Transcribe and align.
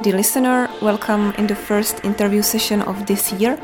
Dear 0.00 0.16
listener, 0.16 0.68
welcome 0.80 1.32
in 1.38 1.46
the 1.46 1.54
first 1.54 2.04
interview 2.04 2.42
session 2.42 2.82
of 2.82 3.06
this 3.06 3.30
year, 3.32 3.58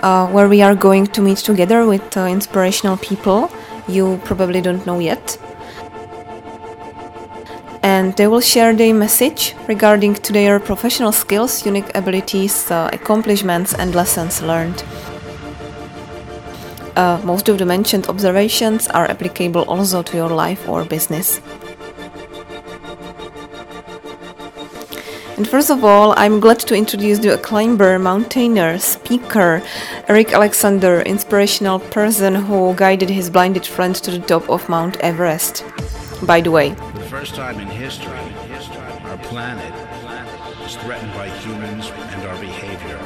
uh, 0.00 0.26
where 0.28 0.48
we 0.48 0.62
are 0.62 0.74
going 0.74 1.06
to 1.08 1.20
meet 1.20 1.38
together 1.38 1.86
with 1.86 2.16
uh, 2.16 2.22
inspirational 2.22 2.96
people 2.96 3.50
you 3.86 4.20
probably 4.24 4.60
don't 4.60 4.84
know 4.86 4.98
yet. 4.98 5.38
And 7.82 8.16
they 8.16 8.26
will 8.26 8.40
share 8.40 8.74
their 8.74 8.94
message 8.94 9.54
regarding 9.68 10.14
to 10.14 10.32
their 10.32 10.58
professional 10.58 11.12
skills, 11.12 11.66
unique 11.66 11.94
abilities, 11.94 12.70
uh, 12.70 12.88
accomplishments, 12.92 13.74
and 13.74 13.94
lessons 13.94 14.42
learned. 14.42 14.82
Uh, 16.96 17.20
most 17.24 17.48
of 17.48 17.58
the 17.58 17.66
mentioned 17.66 18.06
observations 18.08 18.88
are 18.88 19.06
applicable 19.10 19.62
also 19.62 20.02
to 20.02 20.16
your 20.16 20.30
life 20.30 20.68
or 20.68 20.84
business. 20.84 21.40
And 25.42 25.50
first 25.50 25.70
of 25.70 25.82
all, 25.82 26.14
I'm 26.16 26.38
glad 26.38 26.60
to 26.60 26.76
introduce 26.76 27.24
you 27.24 27.32
a 27.32 27.36
climber, 27.36 27.98
mountaineer, 27.98 28.78
speaker, 28.78 29.60
Eric 30.06 30.32
Alexander, 30.32 31.00
inspirational 31.00 31.80
person 31.80 32.36
who 32.36 32.72
guided 32.76 33.10
his 33.10 33.28
blinded 33.28 33.66
friend 33.66 33.92
to 33.92 34.12
the 34.12 34.20
top 34.20 34.48
of 34.48 34.68
Mount 34.68 34.98
Everest. 34.98 35.64
By 36.22 36.42
the 36.42 36.52
way, 36.52 36.68
the 36.94 37.08
first 37.10 37.34
time 37.34 37.58
in 37.58 37.66
history, 37.66 38.22
our 39.02 39.18
planet 39.18 39.74
is 40.64 40.76
threatened 40.76 41.12
by 41.14 41.28
humans 41.40 41.90
and 41.90 42.22
our 42.22 42.38
behavior. 42.38 43.00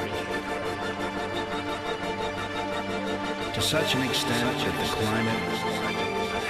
To 3.55 3.63
such 3.63 3.95
an 3.95 4.03
extent 4.03 4.59
that 4.59 4.77
the 4.79 4.89
climate, 4.95 5.43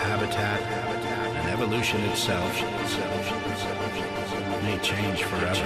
habitat, 0.03 0.61
and 0.63 1.49
evolution 1.49 2.01
itself 2.11 2.61
may 4.67 4.79
change 4.79 5.23
forever. 5.23 5.65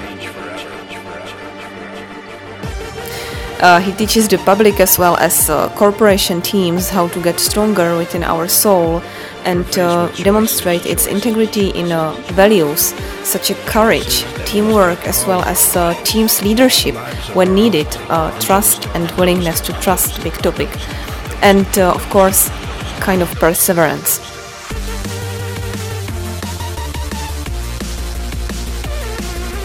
Uh, 3.61 3.79
he 3.79 3.93
teaches 3.93 4.27
the 4.29 4.39
public 4.39 4.81
as 4.81 4.99
well 4.99 5.17
as 5.19 5.51
uh, 5.51 5.69
corporation 5.77 6.41
teams 6.41 6.89
how 6.89 7.09
to 7.09 7.23
get 7.23 7.39
stronger 7.39 7.97
within 7.97 8.23
our 8.23 8.49
soul 8.49 9.03
and 9.45 9.67
uh, 9.79 10.09
demonstrate 10.23 10.87
its 10.87 11.07
integrity 11.07 11.69
in 11.71 11.93
uh, 11.93 12.13
values 12.33 12.95
such 13.23 13.51
as 13.51 13.59
courage, 13.67 14.25
teamwork, 14.47 15.07
as 15.07 15.27
well 15.27 15.43
as 15.45 15.77
uh, 15.77 15.95
team's 16.05 16.43
leadership 16.43 16.95
when 17.35 17.55
needed, 17.55 17.87
uh, 18.09 18.31
trust 18.41 18.87
and 18.95 19.11
willingness 19.13 19.61
to 19.61 19.73
trust, 19.81 20.23
big 20.23 20.35
topic, 20.35 20.71
and 21.43 21.67
of 21.79 22.03
course, 22.11 22.49
kind 23.01 23.21
of 23.23 23.31
perseverance. 23.37 24.30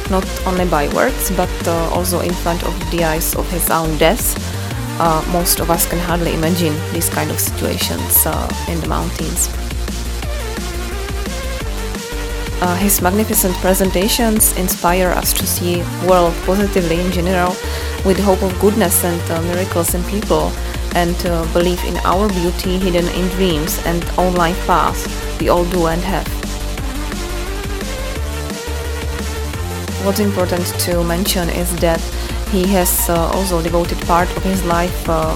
Not 0.09 0.25
only 0.45 0.65
by 0.65 0.87
words 0.93 1.31
but 1.31 1.49
uh, 1.67 1.89
also 1.93 2.19
in 2.19 2.33
front 2.33 2.63
of 2.63 2.73
the 2.91 3.03
eyes 3.03 3.35
of 3.35 3.49
his 3.51 3.69
own 3.69 3.97
death. 3.97 4.35
Uh, 4.99 5.23
most 5.31 5.59
of 5.59 5.69
us 5.69 5.87
can 5.87 5.99
hardly 5.99 6.33
imagine 6.33 6.73
these 6.93 7.09
kind 7.09 7.29
of 7.29 7.39
situations 7.39 8.25
uh, 8.25 8.47
in 8.69 8.79
the 8.79 8.87
mountains. 8.87 9.49
Uh, 12.61 12.75
his 12.77 13.01
magnificent 13.01 13.53
presentations 13.55 14.57
inspire 14.57 15.09
us 15.09 15.33
to 15.33 15.45
see 15.45 15.83
world 16.07 16.33
positively 16.45 16.99
in 17.01 17.11
general, 17.11 17.49
with 18.05 18.17
hope 18.19 18.41
of 18.41 18.57
goodness 18.59 19.03
and 19.03 19.21
uh, 19.31 19.41
miracles 19.41 19.93
in 19.93 20.03
people, 20.05 20.51
and 20.95 21.17
believe 21.51 21.83
in 21.83 21.97
our 22.05 22.29
beauty 22.29 22.79
hidden 22.79 23.05
in 23.09 23.27
dreams 23.35 23.85
and 23.85 24.03
own 24.17 24.33
life 24.35 24.65
paths 24.65 25.05
we 25.39 25.49
all 25.49 25.65
do 25.65 25.87
and 25.87 26.01
have. 26.01 26.34
What's 30.05 30.19
important 30.19 30.63
to 30.77 31.03
mention 31.03 31.49
is 31.49 31.75
that 31.77 31.99
he 32.51 32.67
has 32.67 33.09
uh, 33.09 33.27
also 33.33 33.59
devoted 33.59 33.99
part 34.01 34.29
of 34.37 34.43
his 34.43 34.63
life 34.65 35.09
uh, 35.09 35.35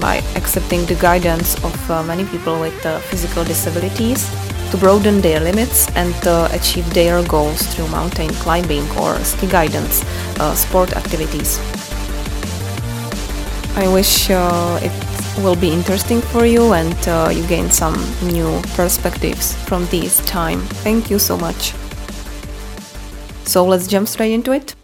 by 0.00 0.18
accepting 0.36 0.86
the 0.86 0.94
guidance 0.94 1.56
of 1.64 1.90
uh, 1.90 2.00
many 2.04 2.24
people 2.26 2.60
with 2.60 2.86
uh, 2.86 3.00
physical 3.00 3.42
disabilities 3.42 4.30
to 4.70 4.76
broaden 4.76 5.20
their 5.20 5.40
limits 5.40 5.88
and 5.96 6.14
uh, 6.28 6.48
achieve 6.52 6.88
their 6.94 7.26
goals 7.26 7.62
through 7.74 7.88
mountain 7.88 8.28
climbing 8.34 8.88
or 8.98 9.18
ski 9.24 9.48
guidance 9.48 10.04
uh, 10.38 10.54
sport 10.54 10.96
activities. 10.96 11.58
I 13.76 13.88
wish 13.92 14.30
it 14.30 15.42
will 15.42 15.56
be 15.56 15.72
interesting 15.72 16.20
for 16.20 16.46
you 16.46 16.72
and 16.72 16.96
you 17.36 17.44
gain 17.48 17.68
some 17.70 17.96
new 18.22 18.62
perspectives 18.76 19.54
from 19.66 19.86
this 19.86 20.24
time. 20.24 20.60
Thank 20.84 21.10
you 21.10 21.18
so 21.18 21.36
much. 21.36 21.74
So 23.48 23.64
let's 23.64 23.86
jump 23.86 24.08
straight 24.08 24.34
into 24.34 24.52
it. 24.52 24.74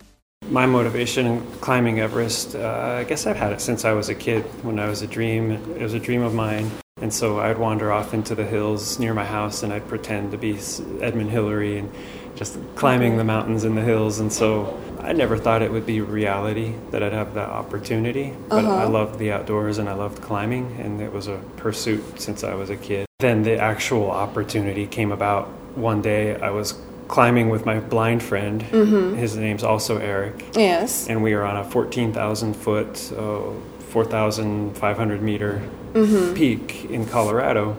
My 0.49 0.65
motivation 0.65 1.27
in 1.27 1.43
climbing 1.61 2.01
Everest, 2.01 2.57
uh, 2.57 2.97
I 2.99 3.05
guess 3.05 3.27
I've 3.27 3.37
had 3.37 3.53
it 3.53 3.61
since 3.61 3.85
I 3.85 3.93
was 3.93 4.09
a 4.09 4.15
kid. 4.15 4.43
When 4.65 4.79
I 4.79 4.89
was 4.89 5.03
a 5.03 5.07
dream, 5.07 5.51
it 5.51 5.83
was 5.83 5.93
a 5.93 6.01
dream 6.01 6.23
of 6.23 6.33
mine. 6.33 6.71
And 7.03 7.13
so 7.13 7.41
I'd 7.41 7.59
wander 7.59 7.93
off 7.93 8.15
into 8.15 8.35
the 8.35 8.47
hills 8.47 8.99
near 8.99 9.13
my 9.13 9.27
house 9.27 9.63
and 9.63 9.71
I'd 9.71 9.87
pretend 9.87 10.31
to 10.31 10.39
be 10.39 10.59
Edmund 11.03 11.31
Hillary 11.31 11.77
and 11.77 11.93
just 12.37 12.59
climbing 12.75 13.19
the 13.19 13.25
mountains 13.25 13.65
and 13.65 13.77
the 13.77 13.83
hills. 13.83 14.19
And 14.19 14.33
so 14.33 14.81
I 14.99 15.13
never 15.13 15.37
thought 15.37 15.61
it 15.61 15.71
would 15.71 15.85
be 15.85 16.01
reality 16.01 16.75
that 16.91 17.03
I'd 17.03 17.13
have 17.13 17.35
that 17.35 17.51
opportunity. 17.51 18.33
But 18.49 18.65
uh-huh. 18.65 18.77
I 18.77 18.85
loved 18.85 19.19
the 19.19 19.31
outdoors 19.33 19.77
and 19.77 19.91
I 19.91 19.93
loved 19.93 20.23
climbing, 20.23 20.75
and 20.81 21.03
it 21.03 21.13
was 21.13 21.29
a 21.29 21.37
pursuit 21.59 22.19
since 22.19 22.43
I 22.43 22.55
was 22.55 22.71
a 22.71 22.77
kid. 22.77 23.05
Then 23.19 23.43
the 23.43 23.59
actual 23.59 24.11
opportunity 24.11 24.87
came 24.87 25.13
about 25.13 25.49
one 25.77 26.01
day. 26.01 26.37
I 26.37 26.49
was 26.49 26.73
climbing 27.15 27.49
with 27.49 27.65
my 27.65 27.79
blind 27.79 28.21
friend. 28.21 28.61
Mm-hmm. 28.61 29.15
His 29.15 29.37
name's 29.37 29.63
also 29.63 29.99
Eric. 29.99 30.47
Yes. 30.57 31.09
And 31.09 31.23
we 31.23 31.33
are 31.35 31.45
on 31.45 31.57
a 31.57 31.63
14,000 31.63 32.55
foot, 32.55 33.13
uh, 33.17 33.53
4,500 33.91 35.23
meter 35.23 35.63
mm-hmm. 35.93 36.35
peak 36.35 36.87
in 36.87 37.07
Colorado. 37.07 37.79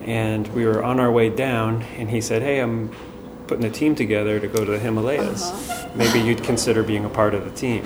And 0.00 0.48
we 0.54 0.64
were 0.64 0.82
on 0.82 0.98
our 0.98 1.12
way 1.12 1.28
down, 1.28 1.82
and 1.98 2.08
he 2.08 2.22
said, 2.22 2.40
Hey, 2.40 2.60
I'm 2.60 2.90
putting 3.48 3.66
a 3.66 3.70
team 3.70 3.94
together 3.94 4.40
to 4.40 4.48
go 4.48 4.64
to 4.64 4.70
the 4.70 4.78
Himalayas. 4.78 5.42
Uh-huh. 5.42 5.90
Maybe 5.94 6.20
you'd 6.20 6.42
consider 6.42 6.82
being 6.82 7.04
a 7.04 7.10
part 7.10 7.34
of 7.34 7.44
the 7.44 7.50
team. 7.50 7.84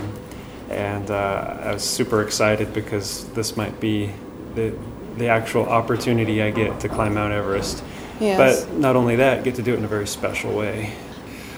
And 0.70 1.10
uh, 1.10 1.58
I 1.60 1.72
was 1.72 1.82
super 1.82 2.22
excited 2.22 2.72
because 2.72 3.24
this 3.30 3.56
might 3.56 3.80
be 3.80 4.12
the, 4.54 4.78
the 5.16 5.26
actual 5.26 5.66
opportunity 5.66 6.40
I 6.40 6.52
get 6.52 6.78
to 6.80 6.88
climb 6.88 7.14
Mount 7.14 7.32
Everest. 7.32 7.82
Yes. 8.20 8.64
But 8.64 8.74
not 8.74 8.96
only 8.96 9.16
that, 9.16 9.44
get 9.44 9.54
to 9.56 9.62
do 9.62 9.74
it 9.74 9.78
in 9.78 9.84
a 9.84 9.88
very 9.88 10.06
special 10.06 10.54
way. 10.54 10.92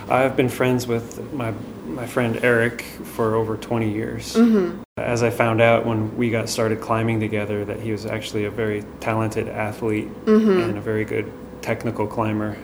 I've 0.09 0.37
been 0.37 0.49
friends 0.49 0.87
with 0.87 1.33
my 1.33 1.55
my 1.87 2.07
friend 2.07 2.39
Eric 2.43 2.83
for 2.83 3.35
over 3.35 3.57
20 3.57 3.91
years. 3.91 4.35
Mm-hmm. 4.35 4.83
As 4.97 5.23
I 5.23 5.31
found 5.31 5.61
out 5.61 5.87
when 5.87 6.17
we 6.17 6.31
got 6.31 6.49
started 6.49 6.81
climbing 6.81 7.21
together, 7.21 7.65
that 7.65 7.81
he 7.81 7.91
was 7.91 8.07
actually 8.07 8.45
a 8.45 8.51
very 8.51 8.85
talented 9.01 9.49
athlete 9.49 10.09
mm-hmm. 10.25 10.61
and 10.63 10.79
a 10.79 10.81
very 10.81 11.05
good 11.05 11.33
technical 11.63 12.07
climber. 12.07 12.57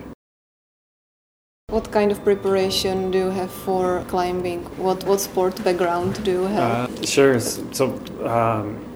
What 1.68 1.90
kind 1.90 2.12
of 2.12 2.22
preparation 2.22 3.10
do 3.10 3.18
you 3.18 3.30
have 3.30 3.50
for 3.50 4.04
climbing? 4.08 4.64
What 4.76 5.04
what 5.04 5.20
sport 5.20 5.62
background 5.64 6.22
do 6.24 6.30
you 6.30 6.46
have? 6.46 6.90
Uh, 6.90 7.06
sure. 7.06 7.40
So. 7.40 7.84
Um, 8.24 8.95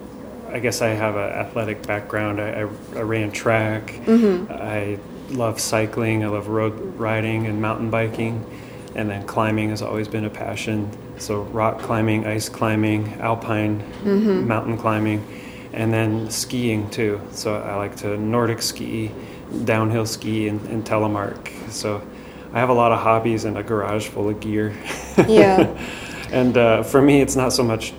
I 0.51 0.59
guess 0.59 0.81
I 0.81 0.89
have 0.89 1.15
an 1.15 1.29
athletic 1.29 1.85
background. 1.85 2.41
I, 2.41 2.49
I, 2.49 2.59
I 2.97 3.01
ran 3.01 3.31
track. 3.31 3.87
Mm-hmm. 3.87 4.51
I 4.51 4.99
love 5.33 5.59
cycling. 5.59 6.23
I 6.23 6.27
love 6.27 6.47
road 6.47 6.73
riding 6.97 7.47
and 7.47 7.61
mountain 7.61 7.89
biking. 7.89 8.45
And 8.95 9.09
then 9.09 9.25
climbing 9.25 9.69
has 9.69 9.81
always 9.81 10.07
been 10.07 10.25
a 10.25 10.29
passion. 10.29 10.89
So 11.17 11.43
rock 11.43 11.79
climbing, 11.79 12.25
ice 12.25 12.49
climbing, 12.49 13.13
alpine, 13.21 13.79
mm-hmm. 14.03 14.47
mountain 14.47 14.77
climbing, 14.77 15.25
and 15.71 15.93
then 15.93 16.29
skiing 16.29 16.89
too. 16.89 17.21
So 17.31 17.55
I 17.55 17.75
like 17.75 17.95
to 17.97 18.17
Nordic 18.17 18.61
ski, 18.61 19.11
downhill 19.63 20.05
ski, 20.05 20.49
and, 20.49 20.59
and 20.67 20.85
telemark. 20.85 21.49
So 21.69 22.05
I 22.53 22.59
have 22.59 22.69
a 22.69 22.73
lot 22.73 22.91
of 22.91 22.99
hobbies 22.99 23.45
and 23.45 23.57
a 23.57 23.63
garage 23.63 24.07
full 24.07 24.29
of 24.29 24.39
gear. 24.41 24.75
Yeah. 25.27 25.67
and 26.31 26.57
uh, 26.57 26.83
for 26.83 27.01
me, 27.01 27.21
it's 27.21 27.35
not 27.35 27.53
so 27.53 27.63
much 27.63 27.93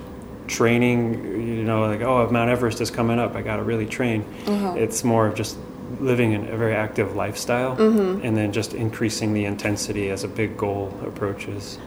training, 0.53 1.25
you 1.59 1.65
know, 1.65 1.87
like, 1.87 2.03
oh, 2.03 2.29
Mount 2.31 2.51
Everest 2.51 2.81
is 2.81 2.91
coming 2.91 3.19
up, 3.19 3.35
I 3.35 3.43
got 3.43 3.57
to 3.57 3.65
really 3.65 3.87
train. 3.87 4.25
Uh-huh. 4.47 4.75
It's 4.77 5.03
more 5.03 5.27
of 5.27 5.35
just 5.35 5.57
living 6.01 6.33
in 6.33 6.49
a 6.49 6.57
very 6.57 6.75
active 6.75 7.17
lifestyle 7.17 7.77
mm-hmm. 7.77 8.25
and 8.25 8.37
then 8.37 8.53
just 8.53 8.75
increasing 8.75 9.35
the 9.35 9.45
intensity 9.45 10.11
as 10.11 10.25
a 10.25 10.29
big 10.29 10.57
goal 10.57 10.93
approaches. 11.07 11.79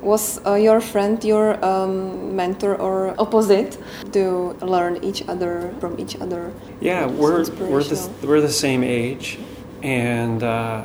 Was 0.00 0.38
uh, 0.44 0.54
your 0.54 0.80
friend 0.80 1.24
your 1.24 1.64
um, 1.64 2.36
mentor 2.36 2.76
or 2.76 3.14
opposite 3.18 3.78
to 4.12 4.52
learn 4.60 5.02
each 5.02 5.26
other 5.28 5.74
from 5.80 5.98
each 5.98 6.20
other? 6.20 6.52
Yeah, 6.80 7.06
we're 7.06 7.44
we're 7.72 7.82
the, 7.82 8.10
we're 8.22 8.42
the 8.42 8.52
same 8.66 8.84
age, 8.84 9.38
and 9.82 10.42
uh, 10.42 10.84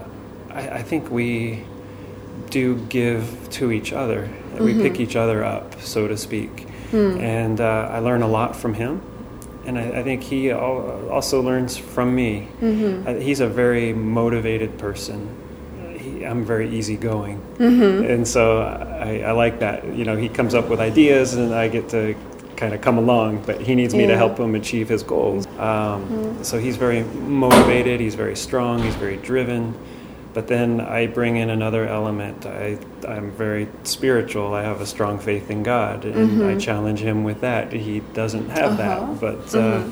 I, 0.51 0.69
I, 0.79 0.83
think 0.83 1.11
we 1.11 1.65
do 2.49 2.77
give 2.87 3.49
to 3.59 3.73
each 3.73 3.91
other. 3.91 4.21
Mm-hmm. 4.21 4.63
We 4.63 4.73
pick 4.75 5.01
each 5.01 5.17
other 5.17 5.43
up, 5.43 5.81
so 5.81 6.07
to 6.07 6.15
speak. 6.15 6.69
Hmm. 6.91 7.19
And 7.19 7.61
uh, 7.61 7.89
I 7.91 7.99
learn 7.99 8.21
a 8.21 8.27
lot 8.27 8.55
from 8.55 8.73
him. 8.73 9.01
And 9.65 9.77
I, 9.77 9.99
I 9.99 10.03
think 10.03 10.23
he 10.23 10.51
also 10.51 11.41
learns 11.41 11.77
from 11.77 12.15
me. 12.15 12.47
Mm-hmm. 12.61 13.07
Uh, 13.07 13.13
he's 13.15 13.39
a 13.39 13.47
very 13.47 13.93
motivated 13.93 14.77
person. 14.77 15.27
he, 15.99 16.25
I'm 16.25 16.43
very 16.45 16.69
easygoing, 16.69 17.41
and 17.59 18.27
so 18.27 18.61
I, 18.61 19.19
I 19.25 19.31
like 19.31 19.59
that. 19.59 19.85
You 19.95 20.05
know, 20.05 20.15
he 20.15 20.29
comes 20.29 20.55
up 20.55 20.69
with 20.69 20.79
ideas, 20.79 21.33
and 21.33 21.53
I 21.53 21.67
get 21.67 21.89
to 21.89 22.15
kind 22.55 22.73
of 22.73 22.81
come 22.81 22.97
along, 22.97 23.43
but 23.45 23.61
he 23.61 23.75
needs 23.75 23.93
me 23.93 24.07
to 24.07 24.17
help 24.17 24.37
him 24.37 24.55
achieve 24.55 24.89
his 24.89 25.03
goals. 25.03 25.45
Um, 25.57 26.43
So 26.43 26.57
he's 26.59 26.77
very 26.77 27.03
motivated. 27.03 27.99
He's 27.99 28.15
very 28.15 28.35
strong. 28.35 28.81
He's 28.81 28.95
very 28.95 29.17
driven. 29.17 29.73
But 30.33 30.47
then 30.47 30.79
I 30.79 31.07
bring 31.07 31.37
in 31.37 31.49
another 31.49 31.87
element. 31.87 32.45
I, 32.45 32.77
I'm 33.07 33.31
very 33.31 33.67
spiritual. 33.83 34.53
I 34.53 34.61
have 34.63 34.79
a 34.79 34.85
strong 34.85 35.17
faith 35.19 35.49
in 35.49 35.63
God, 35.63 36.05
and 36.05 36.43
I 36.43 36.55
challenge 36.57 36.99
him 36.99 37.23
with 37.23 37.41
that. 37.41 37.73
He 37.73 38.01
doesn't 38.13 38.49
have 38.49 38.77
that, 38.77 39.19
but 39.19 39.55
uh, 39.55 39.83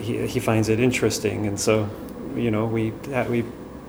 he, 0.00 0.26
he 0.26 0.38
finds 0.40 0.68
it 0.68 0.78
interesting, 0.78 1.46
and 1.46 1.58
so 1.58 1.88
you 2.36 2.50
know 2.52 2.66
we 2.66 2.92
we 3.28 3.44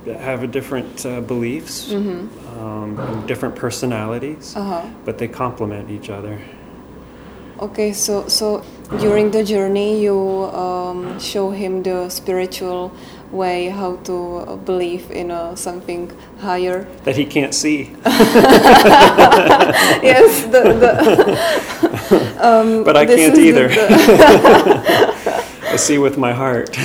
have 0.08 0.42
a 0.44 0.48
different 0.48 1.06
uh, 1.06 1.22
beliefs, 1.22 1.92
um, 1.94 3.24
different 3.28 3.56
personalities, 3.56 4.56
Uh-huh. 4.56 4.88
but 5.06 5.18
they 5.20 5.28
complement 5.28 5.90
each 5.92 6.10
other. 6.10 6.40
Okay, 7.60 7.94
so 7.94 8.28
so 8.28 8.64
during 9.00 9.32
the 9.32 9.44
journey, 9.44 10.02
you 10.02 10.16
um, 10.54 11.20
show 11.20 11.52
him 11.52 11.84
the 11.84 12.10
spiritual 12.10 12.92
way 13.32 13.70
how 13.70 13.98
to 13.98 14.60
believe 14.66 15.10
in 15.12 15.32
uh, 15.32 15.56
something 15.56 16.12
higher. 16.40 16.88
That 17.04 17.16
he 17.16 17.26
can't 17.26 17.54
see, 17.54 17.92
yes, 20.04 20.46
the, 20.46 20.64
the 20.82 20.92
um, 22.48 22.84
but 22.84 22.96
I 22.96 23.06
can't 23.06 23.38
either. 23.38 23.70
I 25.72 25.78
see 25.78 25.98
with 25.98 26.18
my 26.18 26.34
heart. 26.34 26.78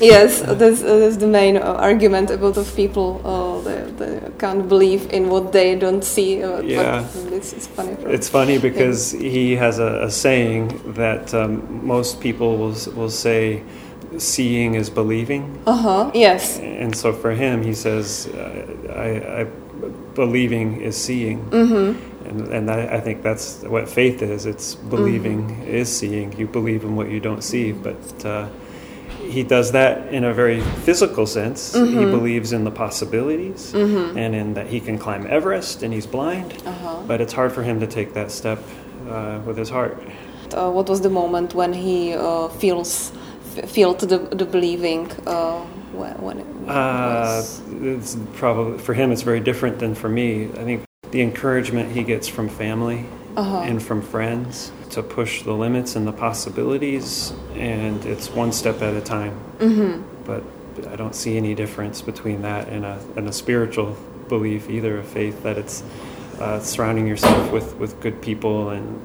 Yes, 0.00 0.40
that's, 0.40 0.82
uh, 0.82 0.98
that's 0.98 1.16
the 1.18 1.26
main 1.26 1.56
uh, 1.56 1.60
argument 1.60 2.30
lot 2.40 2.56
of 2.56 2.74
people. 2.76 3.20
Uh, 3.24 3.60
they, 3.62 3.90
they 3.98 4.30
can't 4.38 4.68
believe 4.68 5.12
in 5.12 5.28
what 5.28 5.52
they 5.52 5.74
don't 5.76 6.02
see. 6.04 6.42
Uh, 6.42 6.60
Yeah. 6.62 7.04
is 7.54 7.66
funny. 7.66 7.94
for- 7.96 8.08
It's 8.08 8.28
funny 8.28 8.58
because 8.58 9.12
he 9.12 9.56
has 9.56 9.78
a, 9.78 10.04
a 10.04 10.10
saying 10.10 10.94
that 10.94 11.32
um, 11.34 11.84
most 11.86 12.20
people 12.20 12.56
will, 12.56 12.76
will 12.96 13.10
say, 13.10 13.62
seeing 14.18 14.74
is 14.74 14.90
believing. 14.90 15.56
Uh-huh. 15.66 16.10
Yes. 16.14 16.58
And 16.58 16.94
so 16.96 17.12
for 17.12 17.30
him, 17.32 17.62
he 17.62 17.74
says, 17.74 18.26
uh, 18.28 18.66
I, 18.92 19.42
I, 19.42 19.46
believing 20.14 20.80
is 20.80 20.96
seeing. 20.96 21.44
Mm-hmm. 21.50 22.26
And, 22.28 22.48
and 22.52 22.70
I, 22.70 22.96
I 22.96 23.00
think 23.00 23.22
that's 23.22 23.62
what 23.62 23.88
faith 23.88 24.22
is. 24.22 24.46
It's 24.46 24.74
believing 24.74 25.48
Mm-hmm. 25.48 25.68
is 25.68 25.88
seeing. 25.96 26.32
You 26.38 26.46
believe 26.46 26.82
in 26.84 26.96
what 26.96 27.08
you 27.10 27.20
don't 27.20 27.42
see. 27.42 27.72
But 27.72 28.24
uh, 28.24 28.48
he 29.30 29.42
does 29.42 29.72
that 29.72 30.12
in 30.12 30.24
a 30.24 30.32
very 30.34 30.60
physical 30.86 31.26
sense. 31.26 31.72
He 31.74 31.80
Mm-hmm. 31.80 32.10
believes 32.10 32.52
in 32.52 32.64
the 32.64 32.70
possibilities 32.70 33.72
and 33.74 34.34
in 34.34 34.54
that 34.54 34.66
he 34.66 34.80
can 34.80 34.96
climb 34.98 35.26
Everest 35.38 35.82
and 35.84 35.90
he's 35.94 36.06
blind. 36.06 36.52
Uh-huh. 36.66 37.02
But 37.06 37.20
it's 37.20 37.32
hard 37.32 37.52
for 37.52 37.62
him 37.62 37.80
to 37.80 37.86
take 37.86 38.12
that 38.14 38.30
step 38.30 38.58
uh, 39.08 39.40
with 39.46 39.56
his 39.56 39.70
heart. 39.70 39.96
Uh, 40.52 40.70
what 40.76 40.88
was 40.88 41.00
the 41.00 41.10
moment 41.10 41.54
when 41.54 41.72
he 41.72 42.12
uh, 42.14 42.48
feels 42.62 43.12
f- 43.56 43.70
felt 43.70 43.98
the, 44.00 44.18
the 44.40 44.44
believing 44.44 45.10
uh, 45.26 45.60
when, 46.00 46.14
when 46.26 46.36
it 46.42 46.46
Uh, 46.68 47.38
was? 47.38 47.62
it's 47.82 48.16
probably 48.34 48.78
for 48.86 48.94
him. 48.94 49.12
It's 49.12 49.22
very 49.32 49.40
different 49.50 49.78
than 49.78 49.94
for 49.94 50.08
me. 50.08 50.46
I 50.60 50.64
think 50.68 50.78
the 51.12 51.20
encouragement 51.22 51.86
he 51.96 52.02
gets 52.02 52.26
from 52.28 52.48
family 52.48 53.04
Uh-huh. 53.36 53.60
and 53.60 53.82
from 53.82 54.02
friends 54.02 54.72
to 54.90 55.02
push 55.02 55.42
the 55.42 55.52
limits 55.52 55.96
and 55.96 56.06
the 56.06 56.12
possibilities, 56.12 57.32
and 57.54 58.04
it's 58.04 58.30
one 58.30 58.52
step 58.52 58.82
at 58.82 58.94
a 58.94 59.00
time. 59.00 59.38
Mm-hmm. 59.58 60.24
But 60.24 60.42
I 60.88 60.96
don't 60.96 61.14
see 61.14 61.36
any 61.36 61.54
difference 61.54 62.02
between 62.02 62.42
that 62.42 62.68
and 62.68 62.84
a 62.84 62.98
and 63.16 63.28
a 63.28 63.32
spiritual 63.32 63.96
belief, 64.28 64.68
either 64.68 64.98
a 64.98 65.04
faith 65.04 65.42
that 65.42 65.58
it's 65.58 65.82
uh, 66.40 66.60
surrounding 66.60 67.06
yourself 67.06 67.52
with 67.52 67.76
with 67.76 68.00
good 68.00 68.20
people 68.20 68.70
and 68.70 69.00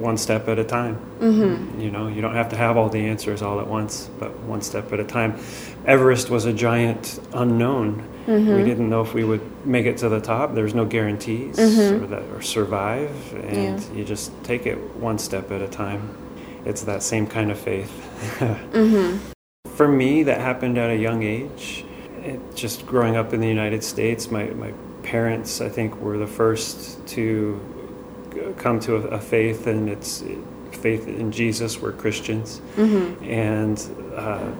one 0.00 0.16
step 0.16 0.48
at 0.48 0.58
a 0.58 0.64
time. 0.64 0.96
Mm-hmm. 1.20 1.80
You 1.80 1.90
know, 1.90 2.08
you 2.08 2.20
don't 2.22 2.34
have 2.34 2.48
to 2.50 2.56
have 2.56 2.76
all 2.76 2.88
the 2.88 3.06
answers 3.06 3.42
all 3.42 3.60
at 3.60 3.66
once, 3.66 4.08
but 4.18 4.38
one 4.40 4.62
step 4.62 4.92
at 4.92 5.00
a 5.00 5.04
time. 5.04 5.38
Everest 5.86 6.30
was 6.30 6.44
a 6.44 6.52
giant 6.52 7.20
unknown. 7.32 8.06
Mm-hmm. 8.26 8.54
We 8.54 8.64
didn't 8.64 8.88
know 8.90 9.00
if 9.00 9.14
we 9.14 9.24
would 9.24 9.66
make 9.66 9.86
it 9.86 9.96
to 9.98 10.08
the 10.08 10.20
top. 10.20 10.54
There's 10.54 10.74
no 10.74 10.84
guarantees 10.84 11.58
or 11.58 12.06
that 12.06 12.22
or 12.34 12.42
survive, 12.42 13.10
and 13.34 13.78
Mm-hmm. 13.78 13.92
Yeah. 13.92 13.98
you 13.98 14.04
just 14.04 14.30
take 14.44 14.66
it 14.66 14.76
one 14.96 15.18
step 15.18 15.50
at 15.50 15.62
a 15.62 15.68
time. 15.68 16.16
It's 16.64 16.82
that 16.82 17.02
same 17.02 17.26
kind 17.26 17.50
of 17.50 17.58
faith. 17.58 17.90
Mm-hmm. 18.72 19.32
For 19.70 19.88
me, 19.88 20.22
that 20.24 20.40
happened 20.40 20.76
at 20.76 20.90
a 20.90 20.96
young 20.96 21.22
age. 21.22 21.84
It, 22.22 22.54
just 22.54 22.84
growing 22.86 23.16
up 23.16 23.32
in 23.32 23.40
the 23.40 23.48
United 23.48 23.82
States, 23.82 24.30
my, 24.30 24.44
my 24.50 24.72
parents, 25.02 25.62
I 25.62 25.70
think, 25.70 25.96
were 25.96 26.18
the 26.18 26.26
first 26.26 27.04
to 27.08 27.58
come 28.58 28.78
to 28.80 28.96
a, 28.96 29.00
a 29.16 29.18
faith, 29.20 29.66
and 29.66 29.88
it's 29.88 30.22
faith 30.72 31.08
in 31.08 31.32
Jesus. 31.32 31.80
We're 31.80 31.92
Christians, 31.92 32.60
Mm-hmm. 32.76 33.24
and 33.24 34.14
uh, 34.14 34.50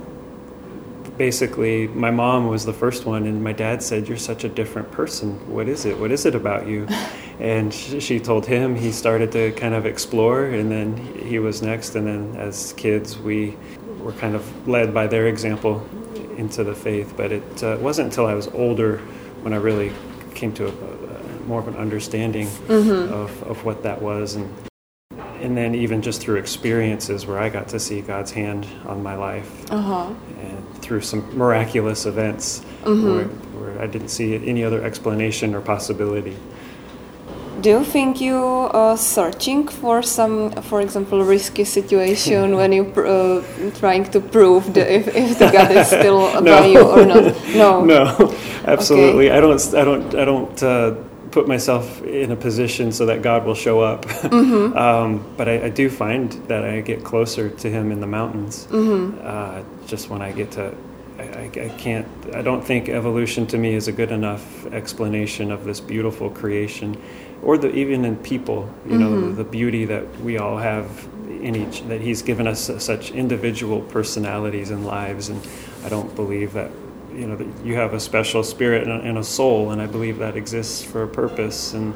basically, 1.20 1.86
my 1.88 2.10
mom 2.10 2.46
was 2.46 2.64
the 2.64 2.72
first 2.72 3.04
one, 3.04 3.26
and 3.26 3.44
my 3.44 3.52
dad 3.52 3.82
said, 3.82 4.08
"You're 4.08 4.24
such 4.32 4.42
a 4.42 4.48
different 4.48 4.90
person. 4.90 5.28
What 5.54 5.68
is 5.68 5.84
it? 5.84 5.98
What 6.00 6.10
is 6.12 6.24
it 6.24 6.34
about 6.34 6.66
you?" 6.66 6.88
and 7.38 7.74
she 7.74 8.18
told 8.18 8.46
him. 8.46 8.74
He 8.74 8.90
started 8.90 9.30
to 9.32 9.52
kind 9.52 9.74
of 9.74 9.84
explore, 9.84 10.46
and 10.46 10.70
then 10.70 10.96
he 11.30 11.38
was 11.38 11.60
next. 11.60 11.94
And 11.94 12.06
then, 12.06 12.22
as 12.36 12.72
kids, 12.72 13.18
we 13.18 13.54
were 14.02 14.12
kind 14.12 14.34
of 14.34 14.42
led 14.66 14.94
by 14.94 15.06
their 15.08 15.26
example 15.26 15.86
into 16.38 16.64
the 16.64 16.74
faith. 16.74 17.12
But 17.18 17.32
it 17.32 17.62
uh, 17.62 17.76
wasn't 17.82 18.06
until 18.06 18.24
I 18.24 18.32
was 18.32 18.48
older 18.48 18.96
when 19.42 19.52
I 19.52 19.58
really 19.58 19.92
came 20.34 20.52
to 20.54 20.68
a, 20.68 20.72
a, 20.72 21.40
more 21.46 21.60
of 21.60 21.68
an 21.68 21.76
understanding 21.76 22.48
of, 23.12 23.42
of 23.42 23.62
what 23.66 23.82
that 23.82 24.00
was, 24.00 24.36
and 24.36 24.48
and 25.40 25.56
then 25.56 25.74
even 25.74 26.02
just 26.02 26.20
through 26.20 26.36
experiences 26.36 27.26
where 27.26 27.38
I 27.38 27.48
got 27.48 27.68
to 27.68 27.80
see 27.80 28.00
God's 28.02 28.30
hand 28.30 28.66
on 28.86 29.02
my 29.02 29.16
life 29.16 29.70
Uh-huh. 29.70 30.14
Through 30.90 31.00
some 31.02 31.22
miraculous 31.38 32.04
events 32.04 32.62
where, 32.82 33.26
where 33.60 33.80
I 33.80 33.86
didn't 33.86 34.08
see 34.08 34.34
any 34.34 34.64
other 34.64 34.82
explanation 34.82 35.54
or 35.54 35.60
possibility. 35.60 36.36
Do 37.60 37.70
you 37.70 37.84
think 37.84 38.20
you 38.20 38.42
are 38.82 38.96
searching 38.96 39.68
for 39.68 40.02
some, 40.02 40.50
for 40.62 40.80
example, 40.80 41.22
risky 41.22 41.62
situation 41.62 42.56
when 42.58 42.72
you 42.72 42.84
pr- 42.84 43.06
uh, 43.06 43.42
trying 43.78 44.04
to 44.10 44.18
prove 44.20 44.74
the, 44.74 44.82
if, 44.98 45.06
if 45.14 45.38
the 45.38 45.48
God 45.52 45.70
is 45.70 45.86
still 45.86 46.20
by 46.54 46.66
you 46.66 46.80
or 46.80 47.06
not? 47.06 47.36
No. 47.54 47.84
No, 47.94 48.34
absolutely. 48.64 49.30
I 49.30 49.38
don't. 49.40 49.62
I 49.74 49.84
don't. 49.84 50.14
I 50.22 50.24
don't 50.24 50.62
uh, 50.62 50.94
put 51.30 51.46
myself 51.46 52.02
in 52.02 52.32
a 52.32 52.36
position 52.36 52.90
so 52.92 53.06
that 53.06 53.22
God 53.22 53.44
will 53.46 53.54
show 53.54 53.80
up. 53.80 54.00
um, 54.24 55.22
but 55.36 55.46
I, 55.48 55.66
I 55.66 55.68
do 55.68 55.88
find 55.88 56.32
that 56.48 56.64
I 56.64 56.80
get 56.80 57.04
closer 57.04 57.48
to 57.48 57.70
Him 57.70 57.92
in 57.92 58.00
the 58.00 58.06
mountains. 58.06 58.66
Uh, 58.72 59.62
just 59.86 60.08
when 60.10 60.22
I 60.22 60.32
get 60.32 60.50
to. 60.52 60.74
I, 61.36 61.44
I, 61.44 61.68
can't. 61.78 62.06
I 62.34 62.42
don't 62.42 62.62
think 62.62 62.88
evolution 62.88 63.46
to 63.48 63.58
me 63.58 63.74
is 63.74 63.88
a 63.88 63.92
good 63.92 64.12
enough 64.12 64.66
explanation 64.66 65.50
of 65.50 65.64
this 65.64 65.80
beautiful 65.80 66.30
creation, 66.30 67.00
or 67.42 67.58
the, 67.58 67.74
even 67.74 68.04
in 68.04 68.16
people. 68.16 68.72
You 68.86 68.98
know, 68.98 69.10
mm-hmm. 69.10 69.36
the 69.36 69.44
beauty 69.44 69.84
that 69.86 70.20
we 70.20 70.38
all 70.38 70.58
have 70.58 71.08
in 71.28 71.56
each. 71.56 71.82
That 71.88 72.00
He's 72.00 72.22
given 72.22 72.46
us 72.46 72.70
such 72.82 73.10
individual 73.12 73.80
personalities 73.82 74.70
and 74.70 74.84
lives, 74.86 75.28
and 75.28 75.40
I 75.84 75.88
don't 75.88 76.14
believe 76.14 76.52
that 76.54 76.70
you 77.14 77.26
know 77.26 77.36
that 77.36 77.64
you 77.64 77.74
have 77.74 77.94
a 77.94 78.00
special 78.00 78.42
spirit 78.42 78.82
and 78.82 78.92
a, 78.92 79.00
and 79.00 79.18
a 79.18 79.24
soul, 79.24 79.70
and 79.70 79.80
I 79.80 79.86
believe 79.86 80.18
that 80.18 80.36
exists 80.36 80.82
for 80.82 81.02
a 81.02 81.08
purpose, 81.08 81.74
and 81.74 81.94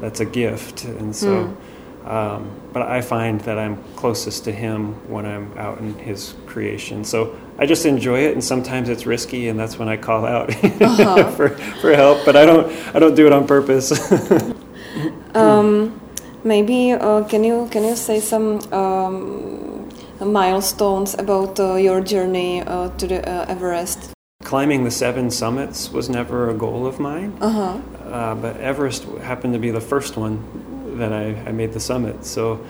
that's 0.00 0.20
a 0.20 0.26
gift. 0.26 0.84
And 0.84 1.14
so, 1.14 1.44
hmm. 1.44 1.69
Um, 2.04 2.50
but 2.72 2.82
I 2.82 3.00
find 3.00 3.40
that 3.42 3.58
I'm 3.58 3.82
closest 3.96 4.44
to 4.44 4.52
Him 4.52 4.94
when 5.10 5.26
I'm 5.26 5.56
out 5.58 5.78
in 5.78 5.94
His 5.98 6.34
creation. 6.46 7.04
So 7.04 7.36
I 7.58 7.66
just 7.66 7.84
enjoy 7.86 8.20
it, 8.20 8.32
and 8.32 8.42
sometimes 8.42 8.88
it's 8.88 9.06
risky, 9.06 9.48
and 9.48 9.58
that's 9.58 9.78
when 9.78 9.88
I 9.88 9.96
call 9.96 10.24
out 10.24 10.52
for 11.36 11.50
for 11.80 11.94
help. 11.94 12.24
But 12.24 12.36
I 12.36 12.46
don't 12.46 12.70
I 12.94 12.98
don't 12.98 13.14
do 13.14 13.26
it 13.26 13.32
on 13.32 13.46
purpose. 13.46 13.90
Um, 15.34 16.00
maybe 16.42 16.92
uh, 16.92 17.22
can 17.24 17.44
you 17.44 17.68
can 17.70 17.84
you 17.84 17.96
say 17.96 18.20
some 18.20 18.60
um, 18.72 19.88
milestones 20.20 21.14
about 21.14 21.60
uh, 21.60 21.74
your 21.76 22.00
journey 22.00 22.62
uh, 22.62 22.88
to 22.98 23.06
the 23.06 23.28
uh, 23.28 23.46
Everest? 23.48 24.12
Climbing 24.42 24.84
the 24.84 24.90
seven 24.90 25.30
summits 25.30 25.90
was 25.92 26.08
never 26.08 26.50
a 26.50 26.54
goal 26.54 26.86
of 26.86 26.98
mine. 26.98 27.36
Uh-huh. 27.40 27.78
Uh, 28.08 28.34
but 28.34 28.56
Everest 28.56 29.04
happened 29.22 29.52
to 29.52 29.60
be 29.60 29.70
the 29.70 29.80
first 29.80 30.16
one 30.16 30.42
that 31.00 31.12
I, 31.12 31.34
I 31.48 31.52
made 31.52 31.72
the 31.72 31.80
summit. 31.80 32.24
So 32.24 32.64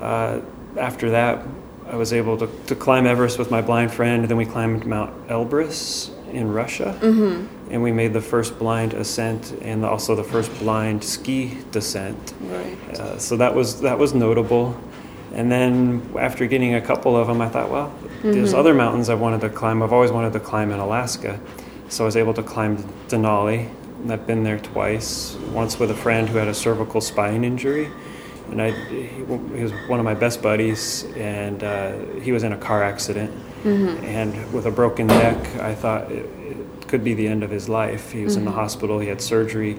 uh, 0.00 0.40
after 0.76 1.10
that, 1.10 1.46
I 1.86 1.96
was 1.96 2.12
able 2.12 2.38
to, 2.38 2.48
to 2.66 2.74
climb 2.74 3.06
Everest 3.06 3.38
with 3.38 3.50
my 3.50 3.60
blind 3.60 3.92
friend. 3.92 4.22
And 4.22 4.30
then 4.30 4.38
we 4.38 4.46
climbed 4.46 4.86
Mount 4.86 5.28
Elbrus 5.28 6.10
in 6.32 6.50
Russia, 6.50 6.96
and 7.70 7.82
we 7.82 7.92
made 7.92 8.14
the 8.14 8.20
first 8.20 8.58
blind 8.58 8.94
ascent 8.94 9.52
and 9.60 9.84
also 9.84 10.14
the 10.14 10.24
first 10.24 10.50
blind 10.58 11.04
ski 11.04 11.58
descent. 11.70 12.32
Great. 12.38 12.78
Uh, 12.98 13.18
so 13.18 13.36
that 13.36 13.54
was 13.54 13.82
that 13.82 13.98
was 13.98 14.14
notable. 14.14 14.74
And 15.34 15.50
then 15.50 16.02
after 16.18 16.46
getting 16.46 16.74
a 16.74 16.80
couple 16.80 17.16
of 17.16 17.26
them, 17.26 17.40
I 17.40 17.48
thought, 17.48 17.70
well, 17.70 17.92
there's 18.22 18.54
other 18.54 18.74
mountains 18.74 19.08
I 19.08 19.14
wanted 19.14 19.40
to 19.42 19.50
climb. 19.50 19.82
I've 19.82 19.92
always 19.92 20.10
wanted 20.10 20.32
to 20.32 20.40
climb 20.40 20.70
in 20.70 20.78
Alaska, 20.78 21.38
so 21.88 22.04
I 22.04 22.06
was 22.06 22.16
able 22.16 22.34
to 22.34 22.42
climb 22.42 22.78
Denali, 23.08 23.68
I've 24.10 24.26
been 24.26 24.42
there 24.44 24.58
twice. 24.58 25.34
Once 25.52 25.78
with 25.78 25.90
a 25.90 25.94
friend 25.94 26.28
who 26.28 26.38
had 26.38 26.48
a 26.48 26.54
cervical 26.54 27.00
spine 27.00 27.44
injury, 27.44 27.88
and 28.50 28.60
I 28.60 28.70
he, 28.70 29.06
he 29.08 29.22
was 29.62 29.72
one 29.88 29.98
of 30.00 30.04
my 30.04 30.14
best 30.14 30.42
buddies, 30.42 31.04
and 31.16 31.62
uh, 31.62 31.98
he 32.20 32.32
was 32.32 32.42
in 32.42 32.52
a 32.52 32.58
car 32.58 32.82
accident, 32.82 33.30
and 34.04 34.52
with 34.52 34.66
a 34.66 34.70
broken 34.70 35.06
neck, 35.06 35.36
I 35.56 35.74
thought 35.74 36.10
it, 36.10 36.26
it 36.26 36.88
could 36.88 37.04
be 37.04 37.14
the 37.14 37.28
end 37.28 37.42
of 37.42 37.50
his 37.50 37.68
life. 37.68 38.10
He 38.12 38.24
was 38.24 38.36
in 38.36 38.44
the 38.44 38.50
hospital. 38.50 38.98
He 38.98 39.08
had 39.08 39.20
surgery, 39.20 39.78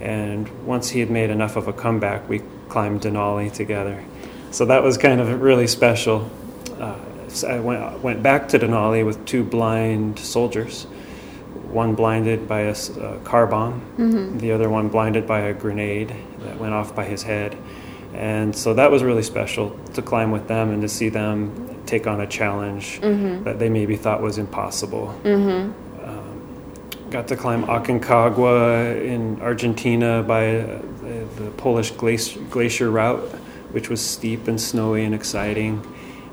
and 0.00 0.48
once 0.66 0.90
he 0.90 1.00
had 1.00 1.10
made 1.10 1.30
enough 1.30 1.56
of 1.56 1.68
a 1.68 1.72
comeback, 1.72 2.28
we 2.28 2.42
climbed 2.68 3.02
Denali 3.02 3.52
together. 3.52 4.02
So 4.50 4.66
that 4.66 4.82
was 4.82 4.98
kind 4.98 5.20
of 5.20 5.40
really 5.40 5.66
special. 5.66 6.30
Uh, 6.78 6.96
so 7.28 7.48
I 7.48 7.60
went, 7.60 8.02
went 8.02 8.22
back 8.22 8.48
to 8.48 8.58
Denali 8.58 9.06
with 9.06 9.24
two 9.24 9.44
blind 9.44 10.18
soldiers. 10.18 10.86
One 11.72 11.94
blinded 11.94 12.46
by 12.46 12.60
a 12.60 12.72
uh, 12.72 13.18
car 13.24 13.46
bomb, 13.46 13.80
mm-hmm. 13.96 14.38
the 14.38 14.52
other 14.52 14.68
one 14.68 14.88
blinded 14.88 15.26
by 15.26 15.40
a 15.40 15.54
grenade 15.54 16.14
that 16.40 16.58
went 16.58 16.74
off 16.74 16.94
by 16.94 17.04
his 17.04 17.22
head. 17.22 17.56
And 18.14 18.54
so 18.54 18.74
that 18.74 18.90
was 18.90 19.02
really 19.02 19.22
special 19.22 19.70
to 19.94 20.02
climb 20.02 20.30
with 20.30 20.46
them 20.48 20.70
and 20.70 20.82
to 20.82 20.88
see 20.88 21.08
them 21.08 21.82
take 21.86 22.06
on 22.06 22.20
a 22.20 22.26
challenge 22.26 23.00
mm-hmm. 23.00 23.44
that 23.44 23.58
they 23.58 23.70
maybe 23.70 23.96
thought 23.96 24.20
was 24.20 24.38
impossible. 24.38 25.18
Mm-hmm. 25.24 26.04
Um, 26.04 27.10
got 27.10 27.26
to 27.28 27.36
climb 27.36 27.64
Aconcagua 27.64 29.02
in 29.02 29.40
Argentina 29.40 30.22
by 30.22 30.60
uh, 30.60 30.82
the, 31.00 31.26
the 31.36 31.50
Polish 31.52 31.90
glacier, 31.92 32.38
glacier 32.50 32.90
route, 32.90 33.22
which 33.70 33.88
was 33.88 34.00
steep 34.00 34.46
and 34.46 34.60
snowy 34.60 35.04
and 35.04 35.14
exciting. 35.14 35.82